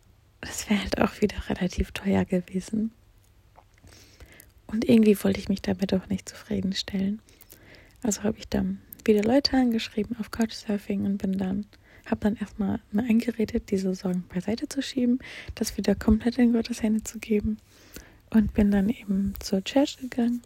das 0.47 0.71
wäre 0.71 0.81
halt 0.81 1.01
auch 1.01 1.21
wieder 1.21 1.37
relativ 1.49 1.93
teuer 1.93 2.25
gewesen. 2.25 2.93
Und 4.67 4.89
irgendwie 4.89 5.23
wollte 5.23 5.41
ich 5.41 5.49
mich 5.49 5.63
damit 5.63 5.93
auch 5.95 6.09
nicht 6.09 6.29
zufriedenstellen. 6.29 7.21
Also 8.03 8.23
habe 8.23 8.39
ich 8.39 8.49
dann 8.49 8.81
wieder 9.05 9.23
Leute 9.23 9.57
angeschrieben 9.57 10.17
auf 10.19 10.31
Couchsurfing 10.31 11.05
und 11.05 11.19
bin 11.19 11.39
dann, 11.39 11.67
habe 12.07 12.21
dann 12.21 12.37
erstmal 12.37 12.81
mir 12.91 13.05
eingeredet, 13.05 13.71
diese 13.71 13.95
Sorgen 13.95 14.25
beiseite 14.33 14.69
zu 14.69 14.83
schieben, 14.83 15.19
das 15.55 15.77
wieder 15.77 15.95
komplett 15.95 16.39
in 16.39 16.53
Gottes 16.53 16.83
Hände 16.83 17.03
zu 17.05 17.19
geben 17.19 17.59
und 18.31 18.55
bin 18.55 18.71
dann 18.71 18.89
eben 18.89 19.35
zur 19.41 19.63
Church 19.63 19.99
gegangen. 19.99 20.43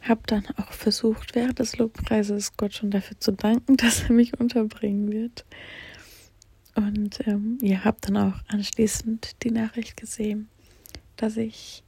Habe 0.00 0.22
dann 0.26 0.46
auch 0.56 0.72
versucht, 0.72 1.34
während 1.34 1.58
des 1.58 1.76
Lobpreises 1.76 2.56
Gott 2.56 2.74
schon 2.74 2.90
dafür 2.90 3.18
zu 3.20 3.32
danken, 3.32 3.76
dass 3.78 4.04
er 4.04 4.12
mich 4.12 4.38
unterbringen 4.38 5.12
wird. 5.12 5.44
Und 6.78 7.26
ähm, 7.26 7.58
ihr 7.60 7.84
habt 7.84 8.06
dann 8.06 8.16
auch 8.16 8.40
anschließend 8.46 9.42
die 9.42 9.50
Nachricht 9.50 9.96
gesehen, 9.96 10.48
dass 11.16 11.36
ich 11.36 11.82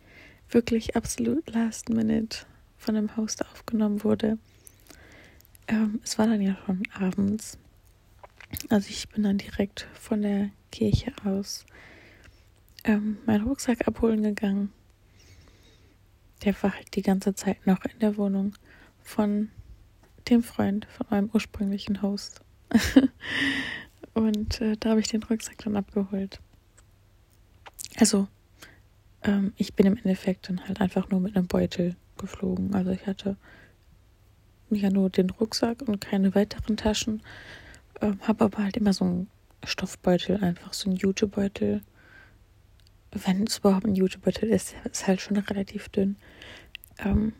wirklich 0.49 0.97
absolut 0.97 1.49
last 1.49 1.91
minute 1.91 2.39
von 2.77 2.97
dem 2.97 3.17
Host 3.17 3.47
aufgenommen 3.47 4.03
wurde. 4.03 4.37
Ähm, 5.69 6.01
es 6.03 6.19
war 6.19 6.27
dann 6.27 6.41
ja 6.41 6.57
schon 6.67 6.83
abends. 6.93 7.57
Also 8.69 8.89
ich 8.91 9.09
bin 9.09 9.23
dann 9.23 9.39
direkt 9.39 9.87
von 9.93 10.23
der 10.23 10.51
Kirche 10.73 11.13
aus 11.25 11.67
ähm, 12.83 13.19
meinen 13.27 13.47
Rucksack 13.47 13.87
abholen 13.87 14.25
gegangen. 14.25 14.73
Der 16.43 16.61
war 16.65 16.75
halt 16.75 16.97
die 16.97 17.03
ganze 17.03 17.37
Zeit 17.37 17.65
noch 17.65 17.85
in 17.85 18.01
der 18.01 18.17
Wohnung 18.17 18.55
von 19.05 19.53
dem 20.29 20.43
Freund 20.43 20.87
von 20.87 21.07
meinem 21.11 21.31
ursprünglichen 21.33 22.03
Host. 22.03 22.41
Und 24.15 24.61
äh, 24.61 24.77
da 24.79 24.91
habe 24.91 25.01
ich 25.01 25.09
den 25.09 25.23
Rucksack 25.23 25.59
dann 25.59 25.77
abgeholt. 25.77 26.41
Also, 27.97 28.29
ähm, 29.23 29.53
ich 29.57 29.75
bin 29.75 29.87
im 29.87 29.97
Endeffekt 29.97 30.49
dann 30.49 30.67
halt 30.67 30.81
einfach 30.81 31.09
nur 31.11 31.21
mit 31.21 31.37
einem 31.37 31.47
Beutel 31.47 31.97
geflogen. 32.19 32.75
Also 32.75 32.91
ich 32.91 33.07
hatte 33.07 33.37
ja 34.71 34.91
nur 34.91 35.11
den 35.11 35.31
Rucksack 35.31 35.83
und 35.83 36.01
keine 36.01 36.35
weiteren 36.35 36.77
Taschen. 36.77 37.23
Ähm, 38.01 38.21
habe 38.23 38.45
aber 38.45 38.65
halt 38.65 38.77
immer 38.77 38.93
so 38.93 39.05
einen 39.05 39.31
Stoffbeutel, 39.65 40.43
einfach 40.43 40.73
so 40.73 40.89
einen 40.89 40.99
Jutebeutel. 40.99 41.83
Wenn 43.13 43.45
es 43.45 43.59
überhaupt 43.59 43.87
ein 43.87 43.97
Jutebeutel 43.97 44.49
ist, 44.49 44.75
ist 44.91 45.07
halt 45.07 45.21
schon 45.21 45.37
relativ 45.37 45.89
dünn. 45.89 46.17
Ähm, 46.99 47.33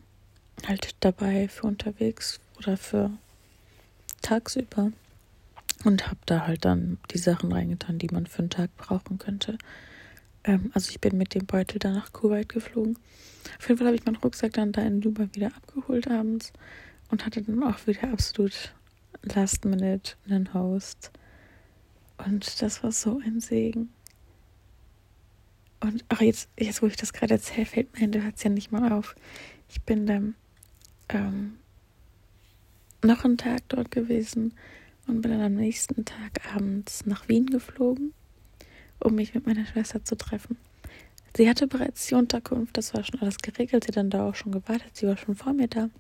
halt 0.67 0.97
dabei 1.01 1.49
für 1.49 1.67
unterwegs 1.67 2.41
oder 2.59 2.77
für 2.77 3.11
tagsüber 4.21 4.93
und 5.85 6.07
habe 6.07 6.21
da 6.27 6.47
halt 6.47 6.65
dann 6.65 6.99
die 7.11 7.19
Sachen 7.19 7.53
reingetan, 7.53 7.99
die 7.99 8.09
man 8.09 8.27
für 8.27 8.41
einen 8.41 8.51
Tag 8.51 8.77
brauchen 8.77 9.19
könnte. 9.19 9.57
Ähm, 10.45 10.71
also 10.75 10.91
ich 10.91 11.01
bin 11.01 11.17
mit 11.17 11.35
dem 11.35 11.47
Beutel 11.47 11.79
dann 11.79 11.95
nach 11.95 12.13
Kuwait 12.13 12.49
geflogen. 12.49 12.99
Auf 13.59 13.69
jeden 13.69 13.79
Fall 13.79 13.87
habe 13.87 13.97
ich 13.97 14.05
meinen 14.05 14.17
Rucksack 14.17 14.53
dann 14.53 14.73
da 14.73 14.83
in 14.83 15.01
Dubai 15.01 15.29
wieder 15.33 15.49
abgeholt 15.49 16.09
abends 16.09 16.53
und 17.11 17.25
hatte 17.25 17.43
dann 17.43 17.63
auch 17.63 17.87
wieder 17.87 18.11
absolut 18.13 18.75
last 19.23 19.65
minute 19.65 20.15
einen 20.29 20.53
Host. 20.55 21.11
Und 22.19 22.61
das 22.61 22.83
war 22.83 22.93
so 22.93 23.21
ein 23.25 23.41
Segen. 23.41 23.91
Und 25.81 26.05
auch 26.11 26.21
jetzt, 26.21 26.51
jetzt 26.59 26.83
wo 26.83 26.87
ich 26.87 26.97
das 26.97 27.15
gerade 27.15 27.35
erzähle, 27.35 27.65
fällt 27.65 27.95
mir 27.95 28.05
Ende 28.05 28.23
es 28.35 28.43
ja 28.43 28.51
nicht 28.51 28.71
mal 28.71 28.93
auf. 28.93 29.15
Ich 29.71 29.81
bin 29.83 30.07
dann 30.07 30.35
ähm, 31.09 31.57
noch 33.03 33.25
einen 33.25 33.39
Tag 33.39 33.63
dort 33.69 33.91
gewesen 33.91 34.53
und 35.11 35.23
bin 35.23 35.33
dann 35.33 35.43
am 35.43 35.55
nächsten 35.55 36.05
Tag 36.05 36.55
abends 36.55 37.05
nach 37.07 37.29
Wien 37.29 37.47
geflogen, 37.47 38.13
um 39.01 39.15
mich 39.15 39.35
mit 39.35 39.47
meiner 39.47 39.67
Schwester 39.67 40.05
zu 40.05 40.17
treffen. 40.17 40.57
Sie 41.37 41.49
hatte 41.49 41.67
bereits 41.67 42.07
die 42.07 42.15
Unterkunft, 42.15 42.77
das 42.77 42.95
war 42.95 43.05
schon 43.05 43.21
alles 43.21 43.39
geregelt. 43.39 43.85
Sie 43.85 43.89
hat 43.89 43.97
dann 43.97 44.11
da 44.11 44.29
auch 44.29 44.35
schon 44.35 44.53
gewartet, 44.53 44.97
sie 44.97 45.07
war 45.07 45.17
schon 45.17 45.35
vor 45.35 45.53
mir 45.53 45.69
da. 45.69 45.91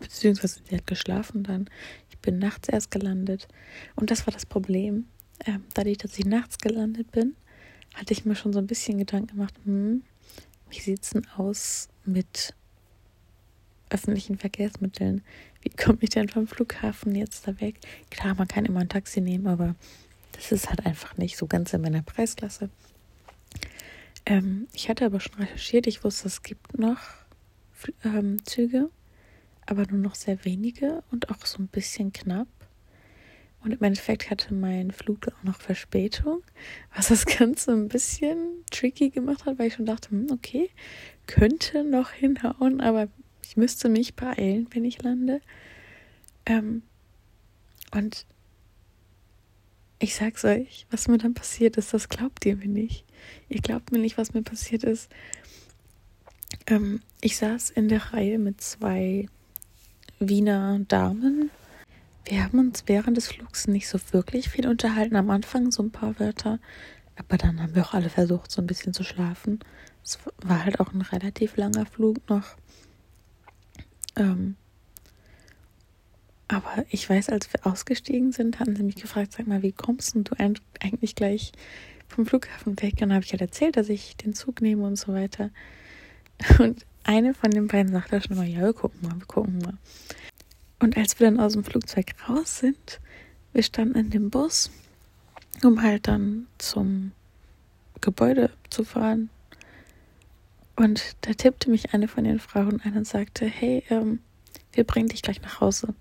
Beziehungsweise 0.00 0.60
sie 0.68 0.76
hat 0.76 0.86
geschlafen 0.86 1.44
dann. 1.44 1.68
Ich 2.10 2.18
bin 2.18 2.38
nachts 2.38 2.68
erst 2.68 2.90
gelandet. 2.90 3.48
Und 3.94 4.10
das 4.10 4.26
war 4.26 4.32
das 4.32 4.46
Problem. 4.46 5.06
Ähm, 5.46 5.64
dadurch, 5.74 5.98
dass 5.98 6.18
ich 6.18 6.24
nachts 6.24 6.58
gelandet 6.58 7.10
bin, 7.12 7.36
hatte 7.94 8.12
ich 8.12 8.24
mir 8.24 8.34
schon 8.34 8.52
so 8.52 8.58
ein 8.58 8.66
bisschen 8.66 8.98
Gedanken 8.98 9.28
gemacht, 9.28 9.54
hm, 9.64 10.02
wie 10.70 10.80
sieht 10.80 11.02
es 11.02 11.10
denn 11.10 11.26
aus 11.36 11.88
mit 12.04 12.54
öffentlichen 13.92 14.38
Verkehrsmitteln. 14.38 15.22
Wie 15.60 15.70
komme 15.70 15.98
ich 16.00 16.10
denn 16.10 16.28
vom 16.28 16.46
Flughafen 16.46 17.14
jetzt 17.14 17.46
da 17.46 17.60
weg? 17.60 17.78
Klar, 18.10 18.34
man 18.34 18.48
kann 18.48 18.64
immer 18.64 18.80
ein 18.80 18.88
Taxi 18.88 19.20
nehmen, 19.20 19.46
aber 19.46 19.74
das 20.32 20.52
ist 20.52 20.68
halt 20.68 20.84
einfach 20.86 21.16
nicht 21.16 21.36
so 21.36 21.46
ganz 21.46 21.72
in 21.72 21.82
meiner 21.82 22.02
Preisklasse. 22.02 22.70
Ähm, 24.26 24.68
ich 24.72 24.88
hatte 24.88 25.04
aber 25.04 25.20
schon 25.20 25.34
recherchiert, 25.34 25.86
ich 25.86 26.04
wusste, 26.04 26.28
es 26.28 26.42
gibt 26.42 26.78
noch 26.78 26.98
ähm, 28.04 28.44
Züge, 28.44 28.90
aber 29.66 29.86
nur 29.86 30.00
noch 30.00 30.14
sehr 30.14 30.44
wenige 30.44 31.02
und 31.10 31.30
auch 31.30 31.44
so 31.46 31.58
ein 31.58 31.68
bisschen 31.68 32.12
knapp. 32.12 32.48
Und 33.64 33.72
im 33.72 33.82
Endeffekt 33.82 34.28
hatte 34.28 34.54
mein 34.54 34.90
Flug 34.90 35.28
auch 35.28 35.42
noch 35.44 35.60
Verspätung, 35.60 36.42
was 36.94 37.08
das 37.08 37.26
Ganze 37.38 37.72
ein 37.72 37.88
bisschen 37.88 38.64
tricky 38.70 39.10
gemacht 39.10 39.44
hat, 39.44 39.58
weil 39.58 39.68
ich 39.68 39.74
schon 39.74 39.86
dachte, 39.86 40.10
hm, 40.10 40.26
okay, 40.32 40.70
könnte 41.26 41.84
noch 41.84 42.10
hinhauen, 42.10 42.80
aber 42.80 43.08
ich 43.52 43.58
müsste 43.58 43.90
mich 43.90 44.16
beeilen, 44.16 44.66
wenn 44.70 44.86
ich 44.86 45.02
lande. 45.02 45.42
Ähm, 46.46 46.80
und 47.94 48.24
ich 49.98 50.14
sag's 50.14 50.46
euch, 50.46 50.86
was 50.90 51.06
mir 51.06 51.18
dann 51.18 51.34
passiert 51.34 51.76
ist, 51.76 51.92
das 51.92 52.08
glaubt 52.08 52.46
ihr 52.46 52.56
mir 52.56 52.68
nicht. 52.68 53.04
Ihr 53.50 53.60
glaubt 53.60 53.92
mir 53.92 53.98
nicht, 53.98 54.16
was 54.16 54.32
mir 54.32 54.40
passiert 54.40 54.84
ist. 54.84 55.10
Ähm, 56.66 57.02
ich 57.20 57.36
saß 57.36 57.68
in 57.68 57.90
der 57.90 58.14
Reihe 58.14 58.38
mit 58.38 58.62
zwei 58.62 59.28
Wiener 60.18 60.78
Damen. 60.88 61.50
Wir 62.24 62.44
haben 62.44 62.58
uns 62.58 62.84
während 62.86 63.18
des 63.18 63.28
Flugs 63.28 63.68
nicht 63.68 63.86
so 63.86 63.98
wirklich 64.12 64.48
viel 64.48 64.66
unterhalten. 64.66 65.14
Am 65.16 65.28
Anfang 65.28 65.70
so 65.70 65.82
ein 65.82 65.90
paar 65.90 66.18
Wörter, 66.18 66.58
aber 67.16 67.36
dann 67.36 67.60
haben 67.60 67.74
wir 67.74 67.84
auch 67.84 67.92
alle 67.92 68.08
versucht, 68.08 68.50
so 68.50 68.62
ein 68.62 68.66
bisschen 68.66 68.94
zu 68.94 69.04
schlafen. 69.04 69.60
Es 70.02 70.18
war 70.38 70.64
halt 70.64 70.80
auch 70.80 70.94
ein 70.94 71.02
relativ 71.02 71.58
langer 71.58 71.84
Flug 71.84 72.26
noch. 72.30 72.56
Ähm, 74.16 74.56
aber 76.48 76.84
ich 76.90 77.08
weiß, 77.08 77.30
als 77.30 77.50
wir 77.52 77.66
ausgestiegen 77.66 78.32
sind, 78.32 78.60
hatten 78.60 78.76
sie 78.76 78.82
mich 78.82 78.96
gefragt, 78.96 79.32
sag 79.32 79.46
mal, 79.46 79.62
wie 79.62 79.72
kommst 79.72 80.14
du 80.14 80.34
eigentlich 80.80 81.14
gleich 81.14 81.52
vom 82.08 82.26
Flughafen 82.26 82.80
weg? 82.82 82.94
Und 82.94 83.02
dann 83.02 83.14
habe 83.14 83.24
ich 83.24 83.32
halt 83.32 83.40
erzählt, 83.40 83.76
dass 83.76 83.88
ich 83.88 84.16
den 84.16 84.34
Zug 84.34 84.60
nehme 84.60 84.84
und 84.84 84.96
so 84.96 85.14
weiter. 85.14 85.50
Und 86.58 86.84
eine 87.04 87.34
von 87.34 87.50
den 87.50 87.68
beiden 87.68 87.92
sagte 87.92 88.20
schon 88.20 88.36
mal, 88.36 88.46
ja, 88.46 88.60
wir 88.60 88.72
gucken 88.74 89.00
mal, 89.02 89.18
wir 89.18 89.26
gucken 89.26 89.58
mal. 89.58 89.78
Und 90.78 90.96
als 90.96 91.18
wir 91.18 91.28
dann 91.28 91.40
aus 91.40 91.54
dem 91.54 91.64
Flugzeug 91.64 92.14
raus 92.28 92.58
sind, 92.58 93.00
wir 93.52 93.62
standen 93.62 93.98
in 93.98 94.10
dem 94.10 94.30
Bus, 94.30 94.70
um 95.64 95.82
halt 95.82 96.08
dann 96.08 96.46
zum 96.58 97.12
Gebäude 98.00 98.50
zu 98.68 98.84
fahren. 98.84 99.30
Und 100.76 101.16
da 101.22 101.32
tippte 101.32 101.70
mich 101.70 101.92
eine 101.92 102.08
von 102.08 102.24
den 102.24 102.38
Frauen 102.38 102.80
ein 102.82 102.96
und 102.96 103.06
sagte, 103.06 103.46
hey, 103.46 103.84
ähm, 103.90 104.20
wir 104.72 104.84
bringen 104.84 105.08
dich 105.08 105.22
gleich 105.22 105.42
nach 105.42 105.60
Hause. 105.60 105.94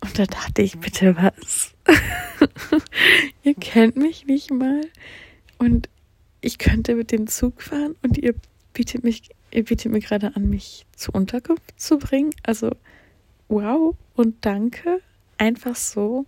Und 0.00 0.18
da 0.18 0.26
dachte 0.26 0.62
ich, 0.62 0.78
bitte 0.78 1.16
was? 1.16 1.74
ihr 3.42 3.54
kennt 3.54 3.96
mich 3.96 4.26
nicht 4.26 4.50
mal. 4.50 4.82
Und 5.58 5.88
ich 6.40 6.58
könnte 6.58 6.96
mit 6.96 7.12
dem 7.12 7.28
Zug 7.28 7.62
fahren 7.62 7.94
und 8.02 8.18
ihr 8.18 8.34
bietet 8.72 9.04
mich, 9.04 9.30
ihr 9.52 9.64
bietet 9.64 9.92
mir 9.92 10.00
gerade 10.00 10.34
an, 10.34 10.50
mich 10.50 10.86
zur 10.96 11.14
Unterkunft 11.14 11.80
zu 11.80 11.98
bringen. 11.98 12.30
Also, 12.42 12.70
wow 13.48 13.94
und 14.14 14.44
danke. 14.44 15.00
Einfach 15.38 15.76
so. 15.76 16.26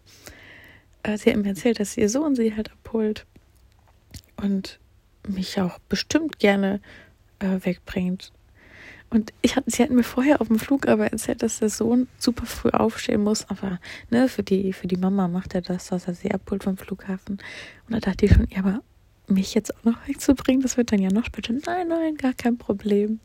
Äh, 1.03 1.19
sie 1.19 1.31
hat 1.31 1.37
mir 1.37 1.49
erzählt, 1.49 1.81
dass 1.81 1.97
ihr 1.97 2.09
Sohn 2.09 2.37
sie 2.37 2.55
halt 2.55 2.71
abholt. 2.71 3.27
Und 4.37 4.79
mich 5.29 5.61
auch 5.61 5.79
bestimmt 5.89 6.39
gerne 6.39 6.81
äh, 7.39 7.65
wegbringt. 7.65 8.33
Und 9.11 9.33
ich 9.43 9.55
hat, 9.55 9.65
sie 9.69 9.83
hatten 9.83 9.95
mir 9.95 10.03
vorher 10.03 10.41
auf 10.41 10.49
dem 10.49 10.59
Flug 10.59 10.89
aber 10.89 11.13
erzählt, 11.13 11.43
dass 11.43 11.61
der 11.61 11.69
Sohn 11.69 12.09
super 12.19 12.47
früh 12.47 12.71
aufstehen 12.71 13.23
muss. 13.23 13.49
Aber 13.49 13.79
ne, 14.11 14.29
für 14.29 14.43
die, 14.43 14.73
für 14.73 14.89
die 14.89 14.97
Mama 14.97 15.29
macht 15.29 15.55
er 15.55 15.63
das, 15.63 15.87
dass 15.87 16.09
er 16.09 16.15
sie 16.15 16.33
abholt 16.33 16.65
vom 16.65 16.77
Flughafen. 16.77 17.39
Und 17.87 17.95
da 17.95 18.01
dachte 18.01 18.27
ich 18.27 18.33
schon, 18.33 18.49
ja, 18.51 18.59
aber 18.59 18.81
mich 19.29 19.55
jetzt 19.55 19.75
auch 19.77 19.85
noch 19.85 20.09
wegzubringen, 20.09 20.63
das 20.63 20.77
wird 20.77 20.93
dann 20.93 21.01
ja 21.01 21.11
noch 21.11 21.25
später. 21.25 21.53
Nein, 21.53 21.89
nein, 21.89 22.17
gar 22.17 22.35
kein 22.35 22.59
Problem. 22.59 23.21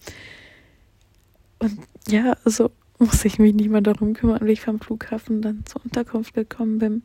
Und 1.57 1.79
ja, 2.07 2.37
so 2.45 2.71
muss 2.99 3.25
ich 3.25 3.39
mich 3.39 3.53
nicht 3.53 3.69
mehr 3.69 3.81
darum 3.81 4.13
kümmern, 4.13 4.45
wie 4.45 4.51
ich 4.51 4.61
vom 4.61 4.79
Flughafen 4.79 5.41
dann 5.41 5.65
zur 5.65 5.83
Unterkunft 5.83 6.33
gekommen 6.33 6.77
bin. 6.77 7.03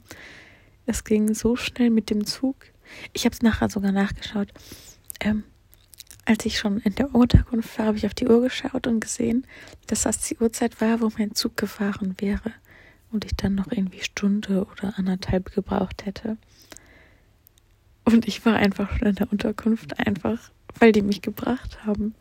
Es 0.87 1.05
ging 1.05 1.33
so 1.35 1.57
schnell 1.57 1.91
mit 1.91 2.11
dem 2.11 2.27
Zug. 2.27 2.57
Ich 3.13 3.25
habe 3.25 3.35
es 3.35 3.43
nachher 3.43 3.69
sogar 3.69 3.93
nachgeschaut. 3.93 4.49
Ähm, 5.21 5.45
als 6.25 6.47
ich 6.47 6.59
schon 6.59 6.79
in 6.79 6.95
der 6.95 7.15
Unterkunft 7.15 7.79
war, 7.79 7.87
habe 7.87 7.99
ich 7.99 8.07
auf 8.07 8.15
die 8.15 8.27
Uhr 8.27 8.41
geschaut 8.41 8.87
und 8.87 9.01
gesehen, 9.01 9.47
dass 9.87 10.03
das 10.03 10.21
die 10.21 10.37
Uhrzeit 10.39 10.81
war, 10.81 11.01
wo 11.01 11.11
mein 11.19 11.35
Zug 11.35 11.57
gefahren 11.57 12.15
wäre 12.19 12.53
und 13.11 13.25
ich 13.25 13.37
dann 13.37 13.55
noch 13.55 13.71
irgendwie 13.71 14.01
Stunde 14.01 14.65
oder 14.65 14.99
anderthalb 14.99 15.53
gebraucht 15.53 16.07
hätte. 16.07 16.39
Und 18.05 18.27
ich 18.27 18.45
war 18.45 18.57
einfach 18.57 18.99
schon 18.99 19.09
in 19.09 19.15
der 19.15 19.31
Unterkunft, 19.31 19.99
einfach 20.07 20.51
weil 20.79 20.93
die 20.93 21.03
mich 21.03 21.23
gebracht 21.23 21.85
haben. 21.87 22.15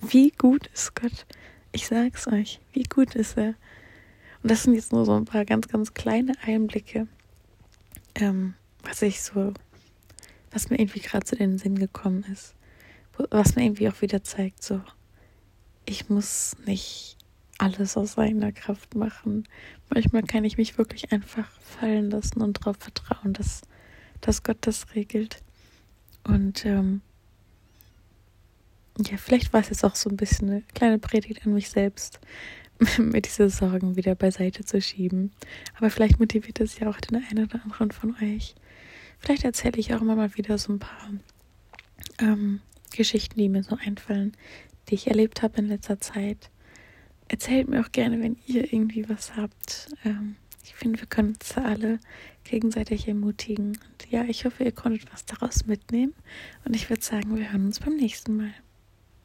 Wie 0.00 0.30
gut 0.30 0.68
ist 0.68 0.94
Gott? 0.94 1.26
Ich 1.72 1.88
sag's 1.88 2.28
euch, 2.28 2.60
wie 2.72 2.84
gut 2.84 3.14
ist 3.14 3.36
er? 3.36 3.54
Und 4.42 4.50
das 4.50 4.62
sind 4.62 4.74
jetzt 4.74 4.92
nur 4.92 5.04
so 5.04 5.14
ein 5.14 5.24
paar 5.24 5.44
ganz, 5.44 5.68
ganz 5.68 5.94
kleine 5.94 6.34
Einblicke, 6.44 7.08
ähm, 8.14 8.54
was 8.82 9.02
ich 9.02 9.20
so, 9.22 9.52
was 10.52 10.70
mir 10.70 10.78
irgendwie 10.78 11.00
gerade 11.00 11.24
zu 11.24 11.36
den 11.36 11.58
Sinn 11.58 11.78
gekommen 11.78 12.24
ist 12.32 12.54
was 13.30 13.56
mir 13.56 13.64
irgendwie 13.64 13.88
auch 13.88 14.00
wieder 14.00 14.22
zeigt, 14.22 14.62
so, 14.62 14.80
ich 15.84 16.08
muss 16.08 16.56
nicht 16.66 17.16
alles 17.58 17.96
aus 17.96 18.18
eigener 18.18 18.52
Kraft 18.52 18.94
machen. 18.94 19.48
Manchmal 19.90 20.22
kann 20.22 20.44
ich 20.44 20.58
mich 20.58 20.78
wirklich 20.78 21.10
einfach 21.12 21.50
fallen 21.60 22.10
lassen 22.10 22.40
und 22.40 22.60
darauf 22.60 22.76
vertrauen, 22.76 23.32
dass, 23.32 23.62
dass 24.20 24.42
Gott 24.42 24.58
das 24.60 24.94
regelt. 24.94 25.42
Und 26.24 26.64
ähm, 26.64 27.00
ja, 28.98 29.16
vielleicht 29.16 29.52
war 29.52 29.60
es 29.60 29.70
jetzt 29.70 29.84
auch 29.84 29.96
so 29.96 30.08
ein 30.08 30.16
bisschen 30.16 30.50
eine 30.50 30.62
kleine 30.74 30.98
Predigt 30.98 31.44
an 31.44 31.54
mich 31.54 31.70
selbst, 31.70 32.20
mir 32.98 33.22
diese 33.22 33.50
Sorgen 33.50 33.96
wieder 33.96 34.14
beiseite 34.14 34.64
zu 34.64 34.80
schieben. 34.80 35.32
Aber 35.76 35.90
vielleicht 35.90 36.20
motiviert 36.20 36.60
es 36.60 36.78
ja 36.78 36.88
auch 36.88 37.00
den 37.00 37.24
einen 37.24 37.44
oder 37.44 37.60
anderen 37.64 37.90
von 37.90 38.14
euch. 38.22 38.54
Vielleicht 39.18 39.44
erzähle 39.44 39.78
ich 39.78 39.94
auch 39.94 40.00
immer 40.00 40.16
mal 40.16 40.36
wieder 40.36 40.58
so 40.58 40.72
ein 40.72 40.78
paar 40.78 41.10
ähm, 42.20 42.60
Geschichten, 42.90 43.38
die 43.38 43.48
mir 43.48 43.62
so 43.62 43.76
einfallen, 43.76 44.32
die 44.88 44.94
ich 44.94 45.08
erlebt 45.08 45.42
habe 45.42 45.58
in 45.58 45.68
letzter 45.68 46.00
Zeit. 46.00 46.50
Erzählt 47.28 47.68
mir 47.68 47.80
auch 47.80 47.92
gerne, 47.92 48.20
wenn 48.22 48.38
ihr 48.46 48.72
irgendwie 48.72 49.08
was 49.08 49.36
habt. 49.36 49.88
Ähm, 50.04 50.36
ich 50.64 50.74
finde, 50.74 51.00
wir 51.00 51.06
können 51.06 51.30
uns 51.30 51.56
alle 51.56 51.98
gegenseitig 52.44 53.08
ermutigen. 53.08 53.68
Und 53.68 54.10
ja, 54.10 54.24
ich 54.24 54.44
hoffe, 54.44 54.64
ihr 54.64 54.72
konntet 54.72 55.12
was 55.12 55.24
daraus 55.24 55.66
mitnehmen. 55.66 56.14
Und 56.64 56.74
ich 56.74 56.88
würde 56.88 57.02
sagen, 57.02 57.36
wir 57.36 57.52
hören 57.52 57.66
uns 57.66 57.80
beim 57.80 57.96
nächsten 57.96 58.36
Mal. 58.36 58.54